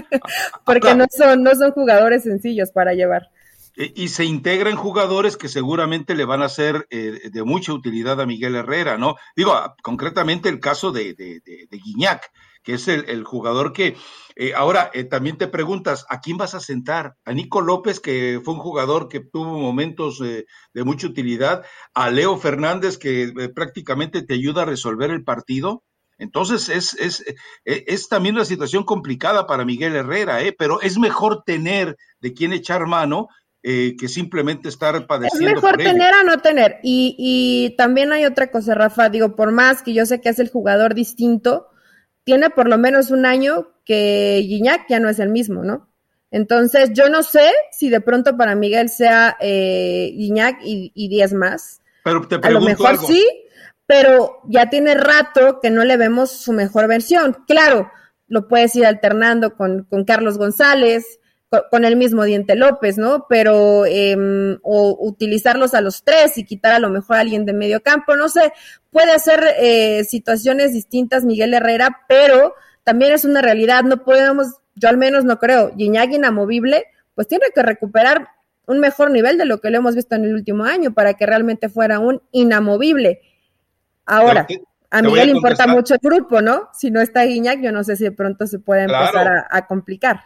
Porque 0.64 0.94
no 0.94 1.04
son, 1.10 1.42
no 1.42 1.54
son 1.54 1.72
jugadores 1.72 2.22
sencillos 2.22 2.70
para 2.70 2.94
llevar. 2.94 3.28
E, 3.76 3.92
y 3.94 4.08
se 4.08 4.24
integran 4.24 4.76
jugadores 4.76 5.36
que 5.36 5.48
seguramente 5.48 6.14
le 6.14 6.24
van 6.24 6.42
a 6.42 6.48
ser 6.48 6.86
eh, 6.90 7.30
de 7.30 7.44
mucha 7.44 7.72
utilidad 7.74 8.20
a 8.20 8.26
Miguel 8.26 8.56
Herrera, 8.56 8.96
¿no? 8.96 9.16
Digo, 9.36 9.54
concretamente 9.82 10.48
el 10.48 10.60
caso 10.60 10.92
de, 10.92 11.12
de, 11.14 11.40
de, 11.44 11.78
Guiñac, 11.78 12.30
que 12.62 12.74
es 12.74 12.88
el, 12.88 13.22
jugador 13.24 13.72
que 13.72 13.96
eh, 14.34 14.54
ahora 14.54 14.90
eh, 14.94 15.04
también 15.04 15.36
te 15.36 15.46
preguntas, 15.46 16.06
¿a 16.08 16.20
quién 16.20 16.36
vas 16.38 16.54
a 16.54 16.60
sentar? 16.60 17.16
¿A 17.24 17.32
Nico 17.32 17.60
López, 17.60 18.00
que 18.00 18.40
fue 18.42 18.54
un 18.54 18.60
jugador 18.60 19.08
que 19.08 19.20
tuvo 19.20 19.58
momentos 19.58 20.18
de 20.18 20.84
mucha 20.84 21.06
utilidad? 21.06 21.64
¿A 21.94 22.10
Leo 22.10 22.36
Fernández, 22.38 22.98
que 22.98 23.32
prácticamente 23.54 24.22
te 24.22 24.34
ayuda 24.34 24.62
a 24.62 24.66
resolver 24.66 25.10
el 25.10 25.22
partido? 25.22 25.84
Entonces 26.18 26.70
es, 26.70 26.94
es, 26.94 27.24
es, 27.64 28.08
también 28.08 28.36
una 28.36 28.46
situación 28.46 28.84
complicada 28.84 29.46
para 29.46 29.66
Miguel 29.66 29.94
Herrera, 29.94 30.42
¿eh? 30.42 30.54
pero 30.56 30.80
es 30.80 30.98
mejor 30.98 31.42
tener 31.44 31.96
de 32.20 32.32
quién 32.32 32.54
echar 32.54 32.86
mano 32.86 33.28
eh, 33.68 33.96
que 33.98 34.06
simplemente 34.06 34.68
estar 34.68 35.08
padeciendo. 35.08 35.48
Es 35.48 35.54
mejor 35.56 35.76
tener 35.76 36.14
a 36.14 36.22
no 36.22 36.38
tener. 36.38 36.78
Y, 36.84 37.16
y 37.18 37.74
también 37.76 38.12
hay 38.12 38.24
otra 38.24 38.52
cosa, 38.52 38.76
Rafa, 38.76 39.08
digo, 39.08 39.34
por 39.34 39.50
más 39.50 39.82
que 39.82 39.92
yo 39.92 40.06
sé 40.06 40.20
que 40.20 40.28
es 40.28 40.38
el 40.38 40.50
jugador 40.50 40.94
distinto, 40.94 41.66
tiene 42.22 42.48
por 42.50 42.68
lo 42.68 42.78
menos 42.78 43.10
un 43.10 43.26
año 43.26 43.72
que 43.84 44.40
Guiñac 44.46 44.86
ya 44.88 45.00
no 45.00 45.08
es 45.08 45.18
el 45.18 45.30
mismo, 45.30 45.64
¿no? 45.64 45.88
Entonces, 46.30 46.90
yo 46.92 47.08
no 47.08 47.24
sé 47.24 47.50
si 47.72 47.90
de 47.90 48.00
pronto 48.00 48.36
para 48.36 48.54
Miguel 48.54 48.88
sea 48.88 49.36
eh, 49.40 50.12
Guiñac 50.14 50.60
y, 50.62 50.92
y 50.94 51.08
10 51.08 51.32
más. 51.32 51.80
Pero 52.04 52.20
te 52.20 52.38
pregunto 52.38 52.46
A 52.46 52.50
lo 52.52 52.60
mejor 52.60 53.04
sí, 53.04 53.26
pero 53.84 54.42
ya 54.44 54.70
tiene 54.70 54.94
rato 54.94 55.58
que 55.60 55.70
no 55.70 55.84
le 55.84 55.96
vemos 55.96 56.30
su 56.30 56.52
mejor 56.52 56.86
versión. 56.86 57.36
Claro, 57.48 57.90
lo 58.28 58.46
puedes 58.46 58.76
ir 58.76 58.86
alternando 58.86 59.56
con, 59.56 59.82
con 59.90 60.04
Carlos 60.04 60.38
González, 60.38 61.18
con, 61.70 61.84
el 61.84 61.96
mismo 61.96 62.24
Diente 62.24 62.56
López, 62.56 62.98
¿no? 62.98 63.26
Pero, 63.28 63.86
eh, 63.86 64.16
o 64.62 64.96
utilizarlos 65.00 65.74
a 65.74 65.80
los 65.80 66.02
tres 66.02 66.38
y 66.38 66.44
quitar 66.44 66.72
a 66.72 66.78
lo 66.78 66.90
mejor 66.90 67.16
a 67.16 67.20
alguien 67.20 67.46
de 67.46 67.52
medio 67.52 67.80
campo, 67.82 68.16
no 68.16 68.28
sé, 68.28 68.52
puede 68.90 69.18
ser 69.18 69.44
eh, 69.58 70.04
situaciones 70.04 70.72
distintas 70.72 71.24
Miguel 71.24 71.54
Herrera, 71.54 72.04
pero 72.08 72.54
también 72.84 73.12
es 73.12 73.24
una 73.24 73.42
realidad, 73.42 73.84
no 73.84 74.04
podemos, 74.04 74.46
yo 74.74 74.88
al 74.88 74.96
menos 74.96 75.24
no 75.24 75.38
creo, 75.38 75.72
Gignac 75.76 76.12
inamovible, 76.12 76.86
pues 77.14 77.28
tiene 77.28 77.46
que 77.54 77.62
recuperar 77.62 78.28
un 78.66 78.80
mejor 78.80 79.10
nivel 79.10 79.38
de 79.38 79.44
lo 79.44 79.60
que 79.60 79.70
lo 79.70 79.78
hemos 79.78 79.94
visto 79.94 80.14
en 80.16 80.24
el 80.24 80.34
último 80.34 80.64
año 80.64 80.92
para 80.92 81.14
que 81.14 81.26
realmente 81.26 81.68
fuera 81.68 81.98
un 81.98 82.22
inamovible. 82.32 83.20
Ahora, 84.04 84.46
a 84.90 85.02
Miguel 85.02 85.30
importa 85.30 85.66
mucho 85.66 85.94
el 85.94 86.00
grupo, 86.02 86.40
¿no? 86.42 86.68
Si 86.72 86.90
no 86.90 87.00
está 87.00 87.24
Guiñac, 87.24 87.60
yo 87.60 87.72
no 87.72 87.84
sé 87.84 87.96
si 87.96 88.04
de 88.04 88.12
pronto 88.12 88.46
se 88.46 88.58
puede 88.58 88.82
empezar 88.82 89.46
a, 89.50 89.66
complicar. 89.66 90.20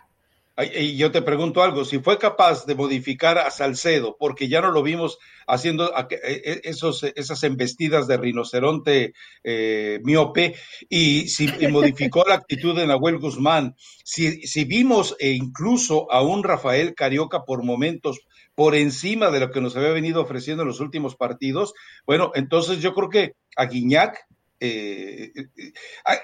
Y 0.59 0.97
yo 0.97 1.11
te 1.11 1.23
pregunto 1.23 1.63
algo, 1.63 1.85
si 1.85 2.01
fue 2.01 2.19
capaz 2.19 2.67
de 2.67 2.75
modificar 2.75 3.39
a 3.39 3.51
Salcedo, 3.51 4.17
porque 4.19 4.49
ya 4.49 4.61
no 4.61 4.71
lo 4.71 4.83
vimos 4.83 5.19
haciendo 5.47 5.93
e, 6.11 6.17
e, 6.23 6.61
esos, 6.65 7.03
esas 7.03 7.43
embestidas 7.45 8.07
de 8.07 8.19
rinoceronte 8.19 9.15
eh, 9.43 10.01
miope, 10.03 10.57
y 10.89 11.29
si 11.29 11.49
modificó 11.69 12.25
la 12.27 12.35
actitud 12.35 12.77
de 12.77 12.87
Nahuel 12.87 13.19
Guzmán, 13.19 13.75
si, 14.05 14.65
vimos 14.65 15.17
incluso 15.21 16.11
a 16.13 16.23
un 16.23 16.43
Rafael 16.43 16.95
Carioca 16.95 17.45
por 17.45 17.65
momentos 17.65 18.21
por 18.55 18.75
encima 18.75 19.31
de 19.31 19.41
lo 19.41 19.51
que 19.51 19.63
nos 19.63 19.77
había 19.77 19.91
venido 19.91 20.21
ofreciendo 20.21 20.65
en 20.65 20.69
los 20.69 20.81
últimos 20.81 21.17
partidos, 21.17 21.73
bueno, 22.07 22.33
entonces 22.35 22.81
yo 22.81 22.93
creo 22.93 23.09
que 23.09 23.33
a 23.57 23.65
Guiñac, 23.65 24.27
eh, 24.59 25.33
eh, 25.35 25.73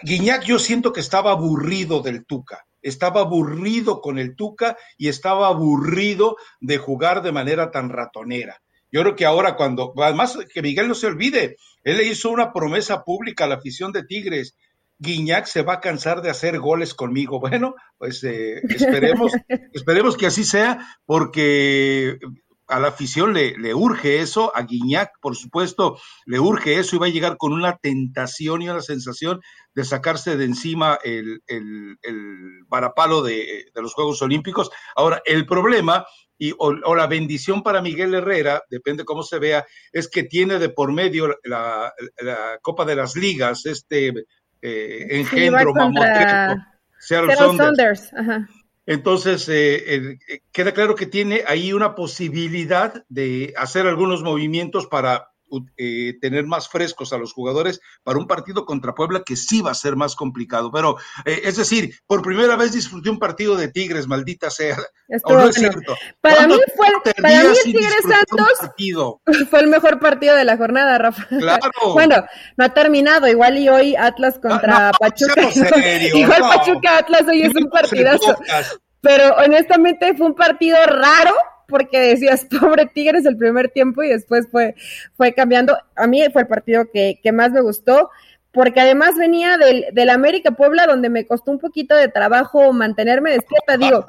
Guiñac 0.02 0.44
yo 0.44 0.58
siento 0.58 0.92
que 0.92 1.00
estaba 1.00 1.30
aburrido 1.30 2.02
del 2.02 2.26
Tuca, 2.26 2.66
estaba 2.88 3.20
aburrido 3.22 4.00
con 4.00 4.18
el 4.18 4.36
Tuca 4.36 4.76
y 4.96 5.08
estaba 5.08 5.48
aburrido 5.48 6.36
de 6.60 6.78
jugar 6.78 7.22
de 7.22 7.32
manera 7.32 7.70
tan 7.70 7.88
ratonera. 7.88 8.62
Yo 8.90 9.02
creo 9.02 9.16
que 9.16 9.26
ahora 9.26 9.56
cuando, 9.56 9.92
además 9.96 10.38
que 10.52 10.62
Miguel 10.62 10.88
no 10.88 10.94
se 10.94 11.08
olvide, 11.08 11.56
él 11.82 11.96
le 11.98 12.04
hizo 12.04 12.30
una 12.30 12.52
promesa 12.52 13.04
pública 13.04 13.44
a 13.44 13.48
la 13.48 13.56
afición 13.56 13.92
de 13.92 14.04
Tigres 14.04 14.56
Guiñac 14.98 15.46
se 15.46 15.62
va 15.62 15.74
a 15.74 15.80
cansar 15.80 16.22
de 16.22 16.30
hacer 16.30 16.58
goles 16.58 16.94
conmigo. 16.94 17.40
Bueno, 17.40 17.74
pues 17.98 18.22
eh, 18.24 18.60
esperemos, 18.68 19.32
esperemos 19.72 20.16
que 20.16 20.26
así 20.26 20.44
sea, 20.44 20.98
porque 21.04 22.18
a 22.68 22.80
la 22.80 22.88
afición 22.88 23.32
le, 23.32 23.56
le, 23.58 23.74
urge 23.74 24.20
eso, 24.20 24.54
a 24.54 24.62
Guiñac, 24.62 25.18
por 25.20 25.36
supuesto, 25.36 25.98
le 26.24 26.40
urge 26.40 26.78
eso 26.78 26.96
y 26.96 26.98
va 26.98 27.06
a 27.06 27.10
llegar 27.10 27.36
con 27.36 27.52
una 27.52 27.76
tentación 27.76 28.62
y 28.62 28.68
una 28.68 28.82
sensación 28.82 29.40
de 29.74 29.84
sacarse 29.84 30.36
de 30.36 30.44
encima 30.44 30.98
el, 31.04 31.42
el, 31.46 31.98
el 32.02 32.64
varapalo 32.66 33.22
de, 33.22 33.66
de, 33.74 33.82
los 33.82 33.94
Juegos 33.94 34.20
Olímpicos. 34.22 34.70
Ahora, 34.94 35.22
el 35.24 35.46
problema 35.46 36.06
y, 36.38 36.52
o, 36.52 36.74
o, 36.84 36.94
la 36.94 37.06
bendición 37.06 37.62
para 37.62 37.82
Miguel 37.82 38.14
Herrera, 38.14 38.62
depende 38.68 39.04
cómo 39.04 39.22
se 39.22 39.38
vea, 39.38 39.64
es 39.92 40.08
que 40.08 40.24
tiene 40.24 40.58
de 40.58 40.68
por 40.68 40.92
medio 40.92 41.34
la, 41.44 41.92
la 42.18 42.58
Copa 42.62 42.84
de 42.84 42.96
las 42.96 43.16
Ligas, 43.16 43.64
este 43.66 44.12
eh, 44.62 45.06
engendro 45.10 45.72
sí, 46.98 47.14
Saunders. 47.34 48.12
Entonces, 48.86 49.48
eh, 49.48 50.18
queda 50.52 50.72
claro 50.72 50.94
que 50.94 51.06
tiene 51.06 51.42
ahí 51.46 51.72
una 51.72 51.94
posibilidad 51.94 53.04
de 53.08 53.52
hacer 53.56 53.86
algunos 53.86 54.22
movimientos 54.22 54.86
para 54.86 55.32
eh, 55.76 56.14
tener 56.20 56.44
más 56.46 56.68
frescos 56.68 57.12
a 57.12 57.18
los 57.18 57.32
jugadores 57.32 57.80
para 58.02 58.18
un 58.18 58.26
partido 58.26 58.64
contra 58.64 58.94
Puebla 58.94 59.22
que 59.24 59.36
sí 59.36 59.62
va 59.62 59.70
a 59.70 59.74
ser 59.74 59.96
más 59.96 60.16
complicado. 60.16 60.70
Pero, 60.72 60.96
eh, 61.24 61.42
es 61.44 61.56
decir, 61.56 61.94
por 62.06 62.22
primera 62.22 62.56
vez 62.56 62.72
disfruté 62.72 63.10
un 63.10 63.18
partido 63.18 63.56
de 63.56 63.68
Tigres, 63.68 64.06
maldita 64.06 64.50
sea. 64.50 64.76
No 65.28 65.48
es 65.48 65.54
cierto. 65.54 65.94
Para 66.20 66.46
mí 66.46 66.54
fue, 66.76 66.88
para 67.22 67.42
mí 67.42 67.48
el 67.48 67.72
Tigres 67.72 68.02
Santos 68.02 69.20
fue 69.50 69.60
el 69.60 69.68
mejor 69.68 70.00
partido 70.00 70.34
de 70.34 70.44
la 70.44 70.56
jornada, 70.56 70.98
Rafa. 70.98 71.26
Claro. 71.28 71.70
bueno, 71.92 72.24
no 72.56 72.64
ha 72.64 72.74
terminado, 72.74 73.28
igual 73.28 73.58
y 73.58 73.68
hoy 73.68 73.96
Atlas 73.96 74.38
contra 74.40 74.90
Pachuca. 74.98 75.48
igual 76.14 76.40
Pachuca 76.40 76.98
Atlas 76.98 77.22
hoy 77.28 77.42
es 77.42 77.54
un 77.54 77.70
partidazo. 77.70 78.36
Pero 79.00 79.36
honestamente 79.36 80.16
fue 80.16 80.26
un 80.26 80.34
partido 80.34 80.78
raro 80.86 81.34
porque 81.68 82.00
decías, 82.00 82.46
pobre 82.60 82.86
Tigres 82.86 83.26
el 83.26 83.36
primer 83.36 83.70
tiempo 83.70 84.02
y 84.02 84.08
después 84.08 84.48
fue, 84.50 84.74
fue 85.16 85.32
cambiando. 85.34 85.76
A 85.94 86.06
mí 86.06 86.22
fue 86.32 86.42
el 86.42 86.48
partido 86.48 86.90
que, 86.92 87.20
que 87.22 87.32
más 87.32 87.50
me 87.52 87.60
gustó, 87.60 88.10
porque 88.56 88.80
además 88.80 89.18
venía 89.18 89.58
del, 89.58 89.84
del 89.92 90.08
América 90.08 90.52
Puebla, 90.52 90.86
donde 90.86 91.10
me 91.10 91.26
costó 91.26 91.50
un 91.50 91.58
poquito 91.58 91.94
de 91.94 92.08
trabajo 92.08 92.72
mantenerme 92.72 93.32
despierta, 93.32 93.76
digo, 93.76 94.06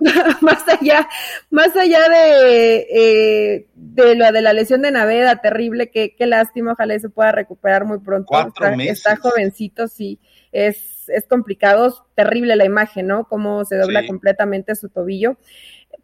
más 0.40 0.64
allá, 0.66 1.06
más 1.50 1.76
allá 1.76 2.08
de, 2.08 2.86
eh, 2.90 3.66
de 3.74 4.14
lo 4.14 4.32
de 4.32 4.40
la 4.40 4.54
lesión 4.54 4.80
de 4.80 4.90
Naveda, 4.90 5.42
terrible, 5.42 5.90
qué, 5.90 6.14
qué 6.16 6.24
lástima, 6.24 6.72
ojalá 6.72 6.98
se 6.98 7.10
pueda 7.10 7.30
recuperar 7.30 7.84
muy 7.84 7.98
pronto. 7.98 8.32
Está, 8.40 8.72
está, 8.84 9.16
jovencito, 9.16 9.86
sí, 9.86 10.18
es, 10.50 11.06
es 11.08 11.26
complicado, 11.26 12.06
terrible 12.14 12.56
la 12.56 12.64
imagen, 12.64 13.06
¿no? 13.06 13.24
Cómo 13.24 13.66
se 13.66 13.76
dobla 13.76 14.00
sí. 14.00 14.06
completamente 14.06 14.76
su 14.76 14.88
tobillo. 14.88 15.36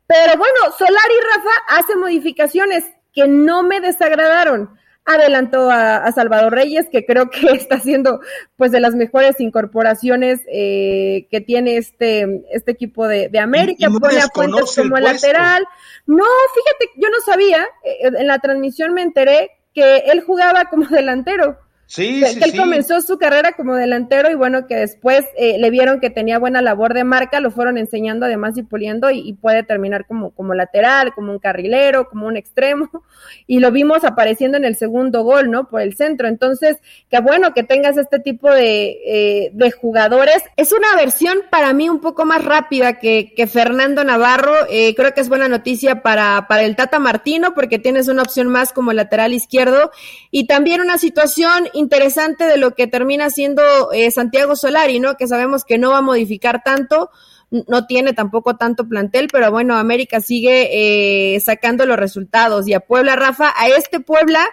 Pero 0.06 0.38
bueno, 0.38 0.72
Solari 0.76 1.14
Rafa 1.34 1.78
hace 1.78 1.96
modificaciones 1.96 2.84
que 3.12 3.26
no 3.26 3.62
me 3.62 3.80
desagradaron. 3.80 4.70
Adelantó 5.04 5.70
a, 5.70 5.98
a, 5.98 6.10
Salvador 6.10 6.52
Reyes, 6.52 6.86
que 6.90 7.06
creo 7.06 7.30
que 7.30 7.50
está 7.52 7.78
siendo 7.78 8.20
pues 8.56 8.72
de 8.72 8.80
las 8.80 8.94
mejores 8.94 9.40
incorporaciones 9.40 10.40
eh, 10.52 11.28
que 11.30 11.40
tiene 11.40 11.76
este, 11.76 12.44
este 12.50 12.72
equipo 12.72 13.06
de, 13.06 13.28
de 13.28 13.38
América. 13.38 13.88
no 13.88 14.00
Pone 14.00 14.18
a 14.18 14.28
Fuentes 14.28 14.74
como 14.76 14.98
lateral. 14.98 15.64
No, 16.06 16.24
fíjate, 16.54 16.90
yo 16.96 17.08
no 17.08 17.20
sabía, 17.24 17.62
eh, 17.84 18.10
en 18.18 18.26
la 18.26 18.40
transmisión 18.40 18.94
me 18.94 19.02
enteré 19.02 19.52
que 19.72 19.98
él 19.98 20.22
jugaba 20.24 20.64
como 20.66 20.86
delantero. 20.86 21.58
Sí, 21.86 22.20
que, 22.20 22.30
sí, 22.30 22.40
él 22.42 22.50
sí. 22.50 22.58
comenzó 22.58 23.00
su 23.00 23.16
carrera 23.16 23.52
como 23.52 23.76
delantero 23.76 24.28
y 24.28 24.34
bueno, 24.34 24.66
que 24.66 24.74
después 24.74 25.24
eh, 25.36 25.56
le 25.58 25.70
vieron 25.70 26.00
que 26.00 26.10
tenía 26.10 26.38
buena 26.38 26.60
labor 26.60 26.94
de 26.94 27.04
marca, 27.04 27.38
lo 27.38 27.52
fueron 27.52 27.78
enseñando 27.78 28.26
además 28.26 28.56
y 28.58 28.64
puliendo 28.64 29.10
y, 29.10 29.20
y, 29.20 29.34
puede 29.34 29.62
terminar 29.62 30.04
como, 30.04 30.30
como 30.32 30.52
lateral, 30.54 31.14
como 31.14 31.30
un 31.30 31.38
carrilero, 31.38 32.08
como 32.08 32.26
un 32.26 32.36
extremo 32.36 32.90
y 33.46 33.60
lo 33.60 33.70
vimos 33.70 34.02
apareciendo 34.02 34.58
en 34.58 34.64
el 34.64 34.74
segundo 34.74 35.22
gol, 35.22 35.50
¿no? 35.50 35.68
Por 35.68 35.80
el 35.80 35.94
centro. 35.94 36.26
Entonces, 36.26 36.78
qué 37.08 37.20
bueno 37.20 37.54
que 37.54 37.62
tengas 37.62 37.96
este 37.96 38.18
tipo 38.18 38.50
de, 38.50 38.98
eh, 39.06 39.50
de 39.52 39.70
jugadores. 39.70 40.42
Es 40.56 40.72
una 40.72 40.96
versión 40.96 41.38
para 41.50 41.72
mí 41.72 41.88
un 41.88 42.00
poco 42.00 42.24
más 42.24 42.44
rápida 42.44 42.98
que, 42.98 43.32
que 43.36 43.46
Fernando 43.46 44.02
Navarro. 44.02 44.54
Eh, 44.70 44.94
creo 44.96 45.14
que 45.14 45.20
es 45.20 45.28
buena 45.28 45.48
noticia 45.48 46.02
para, 46.02 46.46
para 46.48 46.64
el 46.64 46.74
Tata 46.74 46.98
Martino 46.98 47.54
porque 47.54 47.78
tienes 47.78 48.08
una 48.08 48.22
opción 48.22 48.48
más 48.48 48.72
como 48.72 48.92
lateral 48.92 49.32
izquierdo 49.32 49.92
y 50.32 50.46
también 50.46 50.80
una 50.80 50.98
situación 50.98 51.68
interesante 51.76 52.44
de 52.46 52.56
lo 52.56 52.74
que 52.74 52.86
termina 52.86 53.30
siendo 53.30 53.92
eh, 53.92 54.10
Santiago 54.10 54.56
Solari, 54.56 55.00
¿no? 55.00 55.16
Que 55.16 55.28
sabemos 55.28 55.64
que 55.64 55.78
no 55.78 55.90
va 55.90 55.98
a 55.98 56.02
modificar 56.02 56.62
tanto, 56.64 57.10
no 57.50 57.86
tiene 57.86 58.12
tampoco 58.12 58.56
tanto 58.56 58.88
plantel, 58.88 59.28
pero 59.30 59.50
bueno, 59.50 59.76
América 59.76 60.20
sigue 60.20 61.34
eh, 61.34 61.40
sacando 61.40 61.86
los 61.86 61.96
resultados. 61.96 62.66
Y 62.66 62.74
a 62.74 62.80
Puebla, 62.80 63.16
Rafa, 63.16 63.52
a 63.56 63.68
este 63.68 64.00
Puebla 64.00 64.46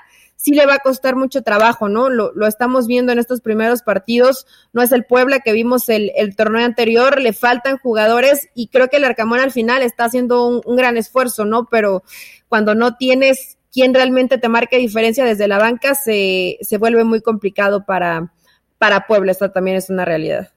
sí 0.43 0.51
le 0.51 0.65
va 0.65 0.75
a 0.75 0.79
costar 0.79 1.15
mucho 1.15 1.41
trabajo, 1.41 1.88
¿no? 1.88 2.09
Lo, 2.09 2.33
lo 2.33 2.47
estamos 2.47 2.86
viendo 2.86 3.13
en 3.13 3.19
estos 3.19 3.39
primeros 3.39 3.81
partidos, 3.81 4.45
no 4.73 4.81
es 4.81 4.91
el 4.91 5.05
Puebla 5.05 5.39
que 5.39 5.53
vimos 5.53 5.88
el, 5.88 6.12
torneo 6.36 6.65
anterior, 6.65 7.21
le 7.21 7.31
faltan 7.31 7.77
jugadores 7.77 8.49
y 8.53 8.67
creo 8.67 8.89
que 8.89 8.97
el 8.97 9.05
Arcamón 9.05 9.39
al 9.39 9.51
final 9.51 9.81
está 9.83 10.03
haciendo 10.03 10.62
un 10.65 10.75
gran 10.75 10.97
esfuerzo, 10.97 11.45
¿no? 11.45 11.65
Pero 11.71 12.03
cuando 12.49 12.75
no 12.75 12.97
tienes 12.97 13.57
quien 13.73 13.93
realmente 13.93 14.38
te 14.38 14.47
marque 14.47 14.77
diferencia 14.77 15.25
desde 15.25 15.47
la 15.47 15.57
banca, 15.57 15.95
se, 15.95 16.59
se 16.62 16.77
vuelve 16.77 17.03
muy 17.03 17.21
complicado 17.21 17.86
para, 17.86 18.31
para 18.77 19.07
Puebla. 19.07 19.31
Esto 19.31 19.51
también 19.51 19.77
es 19.77 19.89
una 19.89 20.05
realidad. 20.05 20.51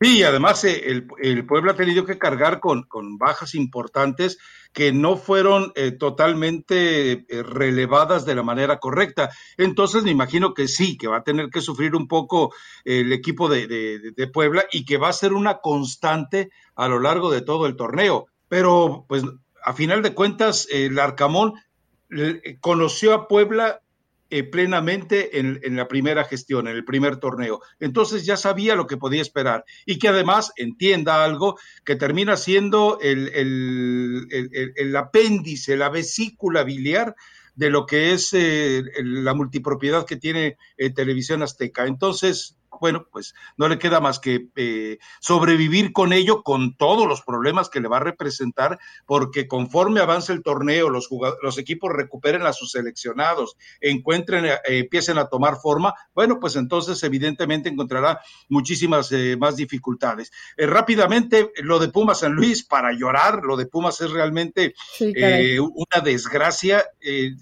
Sí, 0.00 0.22
además 0.22 0.62
eh, 0.64 0.90
el, 0.90 1.08
el 1.20 1.44
Puebla 1.44 1.72
ha 1.72 1.76
tenido 1.76 2.06
que 2.06 2.18
cargar 2.18 2.60
con, 2.60 2.84
con 2.84 3.18
bajas 3.18 3.54
importantes 3.56 4.38
que 4.72 4.92
no 4.92 5.16
fueron 5.16 5.72
eh, 5.74 5.90
totalmente 5.90 7.12
eh, 7.12 7.42
relevadas 7.42 8.24
de 8.24 8.36
la 8.36 8.44
manera 8.44 8.78
correcta. 8.78 9.30
Entonces 9.56 10.04
me 10.04 10.12
imagino 10.12 10.54
que 10.54 10.68
sí, 10.68 10.96
que 10.96 11.08
va 11.08 11.18
a 11.18 11.24
tener 11.24 11.50
que 11.50 11.60
sufrir 11.60 11.96
un 11.96 12.06
poco 12.06 12.54
el 12.84 13.12
equipo 13.12 13.48
de, 13.48 13.66
de, 13.66 14.12
de, 14.12 14.26
Puebla 14.28 14.66
y 14.70 14.84
que 14.84 14.98
va 14.98 15.08
a 15.08 15.12
ser 15.12 15.32
una 15.32 15.58
constante 15.58 16.50
a 16.76 16.86
lo 16.86 17.00
largo 17.00 17.30
de 17.30 17.42
todo 17.42 17.66
el 17.66 17.74
torneo. 17.74 18.26
Pero 18.48 19.04
pues 19.08 19.24
a 19.64 19.72
final 19.74 20.02
de 20.02 20.14
cuentas, 20.14 20.68
el 20.70 20.98
Arcamón 20.98 21.54
conoció 22.60 23.14
a 23.14 23.28
Puebla 23.28 23.82
eh, 24.30 24.44
plenamente 24.44 25.38
en, 25.38 25.76
la 25.76 25.88
primera 25.88 26.24
gestión, 26.24 26.68
en 26.68 26.76
el 26.76 26.84
primer 26.84 27.16
torneo. 27.16 27.60
Entonces 27.80 28.26
ya 28.26 28.36
sabía 28.36 28.74
lo 28.74 28.86
que 28.86 28.98
podía 28.98 29.22
esperar 29.22 29.64
y 29.86 29.98
que 29.98 30.08
además 30.08 30.52
entienda 30.56 31.24
algo 31.24 31.58
que 31.84 31.96
termina 31.96 32.36
siendo 32.36 32.98
el, 33.00 33.30
el 33.30 34.96
apéndice, 34.96 35.76
la 35.76 35.88
vesícula 35.88 36.62
biliar 36.62 37.14
de 37.58 37.70
lo 37.70 37.86
que 37.86 38.12
es 38.12 38.32
eh, 38.34 38.84
la 39.02 39.34
multipropiedad 39.34 40.06
que 40.06 40.14
tiene 40.14 40.56
eh, 40.76 40.90
Televisión 40.90 41.42
Azteca. 41.42 41.86
Entonces, 41.86 42.57
bueno, 42.80 43.06
pues 43.10 43.34
no 43.56 43.68
le 43.68 43.78
queda 43.78 44.00
más 44.00 44.18
que 44.18 44.48
eh, 44.56 44.98
sobrevivir 45.20 45.92
con 45.92 46.12
ello, 46.12 46.42
con 46.42 46.76
todos 46.76 47.06
los 47.06 47.22
problemas 47.22 47.68
que 47.68 47.80
le 47.80 47.88
va 47.88 47.98
a 47.98 48.00
representar, 48.00 48.78
porque 49.06 49.48
conforme 49.48 50.00
avance 50.00 50.32
el 50.32 50.42
torneo, 50.42 50.90
los, 50.90 51.08
los 51.42 51.58
equipos 51.58 51.92
recuperen 51.92 52.42
a 52.42 52.52
sus 52.52 52.72
seleccionados, 52.72 53.56
encuentren, 53.80 54.46
eh, 54.46 54.58
empiecen 54.66 55.18
a 55.18 55.28
tomar 55.28 55.56
forma, 55.56 55.94
bueno, 56.14 56.38
pues 56.40 56.56
entonces 56.56 57.02
evidentemente 57.02 57.68
encontrará 57.68 58.20
muchísimas 58.48 59.10
eh, 59.12 59.36
más 59.38 59.56
dificultades. 59.56 60.30
rápidamente, 60.56 61.52
lo 61.56 61.78
de 61.78 61.88
Pumas 61.88 62.20
San 62.20 62.32
Luis, 62.32 62.64
para 62.64 62.92
llorar, 62.92 63.42
lo 63.44 63.56
de 63.56 63.66
Pumas 63.66 64.00
es 64.00 64.10
realmente 64.10 64.74
una 65.00 66.02
desgracia, 66.02 66.84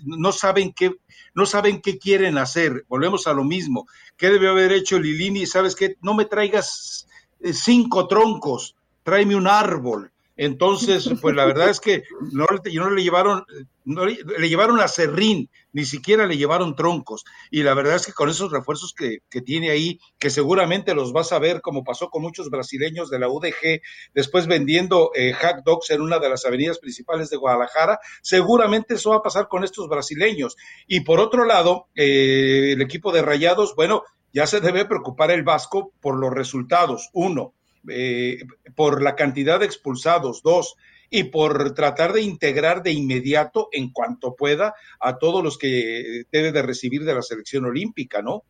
no 0.05 0.33
saben 0.33 0.73
qué 0.73 0.93
no 1.37 1.45
saben 1.45 1.81
qué 1.83 1.99
quieren 1.99 2.39
hacer. 2.39 2.85
Volvemos 2.89 3.27
a 3.27 3.35
lo 3.35 3.45
mismo. 3.45 3.87
¿Qué 4.17 4.31
debe 4.31 4.49
haber 4.49 4.73
hecho 4.73 4.99
Lilini? 5.17 5.47
¿Sabes 5.47 5.75
qué? 5.75 5.97
No 6.03 6.15
me 6.15 6.27
traigas 6.27 7.09
eh, 7.41 7.53
cinco 7.53 8.07
troncos, 8.07 8.77
tráeme 9.03 9.37
un 9.37 9.47
árbol. 9.47 10.13
Entonces, 10.37 11.09
pues 11.23 11.35
la 11.35 11.47
verdad 11.47 11.71
es 11.71 11.81
que 11.81 12.05
no, 12.33 12.47
no 12.47 12.91
le 12.91 13.03
llevaron, 13.03 13.45
no 13.85 14.05
le, 14.05 14.49
llevaron 14.49 14.81
a 14.81 14.89
Serrín, 14.89 15.49
ni 15.73 15.85
siquiera 15.85 16.27
le 16.27 16.37
llevaron 16.37 16.77
troncos. 16.77 17.25
Y 17.51 17.63
la 17.63 17.75
verdad 17.75 17.97
es 17.97 18.07
que 18.07 18.13
con 18.13 18.29
esos 18.29 18.53
refuerzos 18.53 18.95
que, 18.95 19.21
tiene 19.41 19.71
ahí, 19.71 19.99
que 20.19 20.31
seguramente 20.31 20.95
los 20.95 21.13
vas 21.13 21.33
a 21.33 21.39
ver, 21.39 21.61
como 21.63 21.85
pasó 21.85 22.11
con 22.11 22.23
muchos 22.23 22.51
brasileños 22.51 23.11
de 23.11 23.19
la 23.19 23.29
UDG, 23.29 23.81
después 24.15 24.47
vendiendo 24.47 25.11
eh, 25.15 25.33
hack 25.33 25.63
dogs 25.65 25.91
en 25.91 26.03
una 26.03 26.19
de 26.19 26.29
las 26.29 26.45
avenidas 26.45 26.79
principales 26.79 27.31
de 27.31 27.37
Guadalajara, 27.37 27.99
seguramente 28.23 28.95
eso 28.95 29.11
va 29.11 29.17
a 29.17 29.23
pasar 29.23 29.49
con 29.49 29.65
estos 29.65 29.89
brasileños. 29.89 30.57
Y 30.87 31.01
por 31.01 31.21
otro 31.21 31.45
lado, 31.45 31.89
eh, 31.95 32.73
el 32.73 32.83
equipo 32.83 33.13
de 33.13 33.23
Rayados, 33.23 33.75
bueno, 33.75 34.03
ya 34.37 34.46
se 34.46 34.61
debe 34.61 34.85
preocupar 34.85 35.31
el 35.31 35.44
Vasco 35.44 35.94
por 35.99 36.18
los 36.18 36.31
resultados. 36.31 37.09
Uno, 37.14 37.55
eh, 37.88 38.40
por 38.75 39.03
la 39.03 39.16
cantidad 39.16 39.59
de 39.59 39.64
expulsados, 39.64 40.42
dos, 40.42 40.77
y 41.09 41.25
por 41.25 41.72
tratar 41.72 42.12
de 42.12 42.20
integrar 42.20 42.83
de 42.83 42.92
inmediato, 42.92 43.70
en 43.72 43.90
cuanto 43.92 44.37
pueda, 44.37 44.75
a 45.01 45.16
todos 45.16 45.42
los 45.42 45.57
que 45.57 46.25
debe 46.31 46.53
de 46.53 46.61
recibir 46.61 47.05
de 47.05 47.14
la 47.14 47.22
selección 47.22 47.64
olímpica, 47.64 48.20
¿no? 48.20 48.44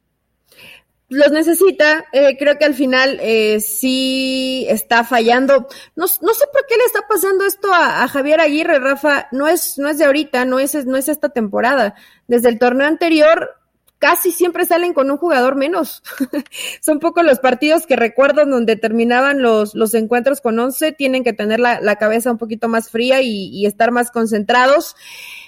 Los 1.09 1.31
necesita, 1.31 2.07
eh, 2.13 2.37
creo 2.37 2.59
que 2.59 2.65
al 2.65 2.75
final 2.75 3.21
eh, 3.23 3.61
sí 3.61 4.67
está 4.69 5.05
fallando. 5.05 5.69
No, 5.95 6.07
no, 6.21 6.35
sé 6.35 6.47
por 6.53 6.67
qué 6.67 6.77
le 6.77 6.85
está 6.85 7.07
pasando 7.09 7.47
esto 7.47 7.73
a, 7.73 8.03
a, 8.03 8.09
Javier 8.09 8.41
Aguirre, 8.41 8.81
Rafa. 8.81 9.29
No 9.31 9.47
es, 9.47 9.79
no 9.79 9.89
es 9.89 9.99
de 9.99 10.07
ahorita, 10.07 10.45
no 10.47 10.59
es, 10.59 10.85
no 10.85 10.97
es 10.97 11.09
esta 11.09 11.29
temporada. 11.29 11.95
Desde 12.27 12.49
el 12.49 12.59
torneo 12.59 12.89
anterior 12.89 13.55
casi 13.99 14.31
siempre 14.31 14.67
salen 14.67 14.93
con 14.93 15.11
un 15.11 15.17
jugador 15.17 15.57
menos. 15.57 16.03
Son 16.81 16.99
pocos 16.99 17.25
los 17.25 17.39
partidos 17.39 17.87
que 17.87 17.97
recuerdo 17.97 18.45
donde 18.45 18.77
terminaban 18.77 19.43
los, 19.43 19.75
los 19.75 19.95
encuentros 19.95 20.41
con 20.41 20.59
11, 20.59 20.93
tienen 20.93 21.25
que 21.25 21.33
tener 21.33 21.61
la, 21.61 21.81
la 21.81 21.97
cabeza 21.97 22.31
un 22.31 22.39
poquito 22.39 22.69
más 22.69 22.91
fría 22.91 23.21
y, 23.23 23.67
estar 23.67 23.91
más 23.91 24.11
concentrados. 24.11 24.95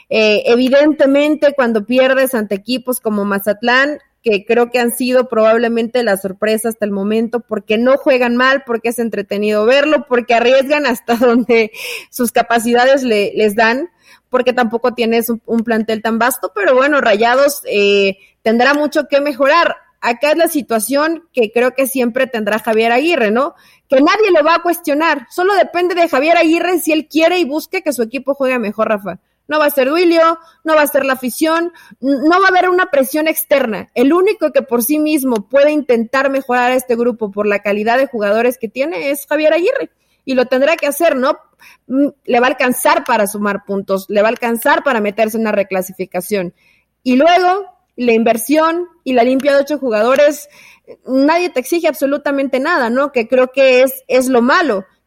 Eh, 0.08 0.42
evidentemente, 0.46 1.52
cuando 1.54 1.84
pierdes 1.84 2.34
ante 2.34 2.54
equipos 2.54 3.00
como 3.00 3.24
Mazatlán, 3.24 3.98
que 4.22 4.44
creo 4.44 4.70
que 4.70 4.80
han 4.80 4.90
sido 4.90 5.28
probablemente 5.28 6.02
la 6.02 6.16
sorpresa 6.16 6.68
hasta 6.68 6.84
el 6.84 6.90
momento, 6.90 7.40
porque 7.40 7.78
no 7.78 7.96
juegan 7.96 8.36
mal, 8.36 8.64
porque 8.66 8.88
es 8.88 8.98
entretenido 8.98 9.64
verlo, 9.64 10.06
porque 10.08 10.34
arriesgan 10.34 10.86
hasta 10.86 11.14
donde 11.16 11.70
sus 12.10 12.32
capacidades 12.32 13.02
le, 13.02 13.32
les 13.34 13.54
dan, 13.54 13.90
porque 14.30 14.52
tampoco 14.52 14.94
tienes 14.94 15.30
un, 15.30 15.60
plantel 15.64 16.02
tan 16.02 16.18
vasto, 16.18 16.52
pero 16.54 16.74
bueno, 16.74 17.00
Rayados 17.00 17.62
eh, 17.66 18.18
tendrá 18.42 18.74
mucho 18.74 19.08
que 19.08 19.20
mejorar. 19.20 19.76
Acá 20.00 20.30
es 20.30 20.36
la 20.36 20.48
situación 20.48 21.28
que 21.32 21.50
creo 21.50 21.74
que 21.74 21.86
siempre 21.86 22.28
tendrá 22.28 22.60
Javier 22.60 22.92
Aguirre, 22.92 23.32
¿no? 23.32 23.54
Que 23.88 24.00
nadie 24.00 24.30
lo 24.30 24.44
va 24.44 24.56
a 24.56 24.62
cuestionar. 24.62 25.26
Solo 25.30 25.54
depende 25.54 25.94
de 25.94 26.08
Javier 26.08 26.36
Aguirre 26.36 26.78
si 26.78 26.92
él 26.92 27.08
quiere 27.08 27.38
y 27.38 27.44
busque 27.44 27.82
que 27.82 27.92
su 27.92 28.02
equipo 28.02 28.34
juegue 28.34 28.58
mejor, 28.58 28.88
Rafa. 28.88 29.18
No 29.48 29.58
va 29.58 29.64
a 29.64 29.70
ser 29.70 29.88
Duilio, 29.88 30.38
no 30.62 30.74
va 30.74 30.82
a 30.82 30.86
ser 30.86 31.06
la 31.06 31.14
afición, 31.14 31.72
no 32.00 32.40
va 32.40 32.46
a 32.46 32.50
haber 32.50 32.68
una 32.68 32.90
presión 32.90 33.26
externa. 33.26 33.88
El 33.94 34.12
único 34.12 34.52
que 34.52 34.60
por 34.60 34.84
sí 34.84 34.98
mismo 34.98 35.48
puede 35.48 35.72
intentar 35.72 36.30
mejorar 36.30 36.72
a 36.72 36.74
este 36.74 36.96
grupo 36.96 37.30
por 37.30 37.46
la 37.46 37.60
calidad 37.60 37.96
de 37.96 38.06
jugadores 38.06 38.58
que 38.58 38.68
tiene 38.68 39.10
es 39.10 39.26
Javier 39.26 39.54
Aguirre. 39.54 39.90
Y 40.28 40.34
lo 40.34 40.44
tendrá 40.44 40.76
que 40.76 40.86
hacer, 40.86 41.16
¿no? 41.16 41.38
Mm, 41.86 42.08
le 42.26 42.40
va 42.40 42.48
a 42.48 42.50
alcanzar 42.50 43.04
para 43.04 43.26
sumar 43.26 43.64
puntos, 43.64 44.04
le 44.10 44.20
va 44.20 44.28
a 44.28 44.30
alcanzar 44.30 44.84
para 44.84 45.00
meterse 45.00 45.38
en 45.38 45.40
una 45.40 45.52
reclasificación. 45.52 46.52
Y 47.02 47.16
luego 47.16 47.64
la 47.96 48.12
inversión 48.12 48.88
y 49.04 49.14
la 49.14 49.24
limpia 49.24 49.54
de 49.54 49.62
ocho 49.62 49.78
jugadores, 49.78 50.50
nadie 51.06 51.48
te 51.48 51.60
exige 51.60 51.88
absolutamente 51.88 52.60
nada, 52.60 52.90
¿no? 52.90 53.10
Que 53.10 53.26
creo 53.26 53.52
que 53.52 53.80
es, 53.80 54.04
es 54.06 54.28
lo 54.28 54.42
malo. 54.42 54.84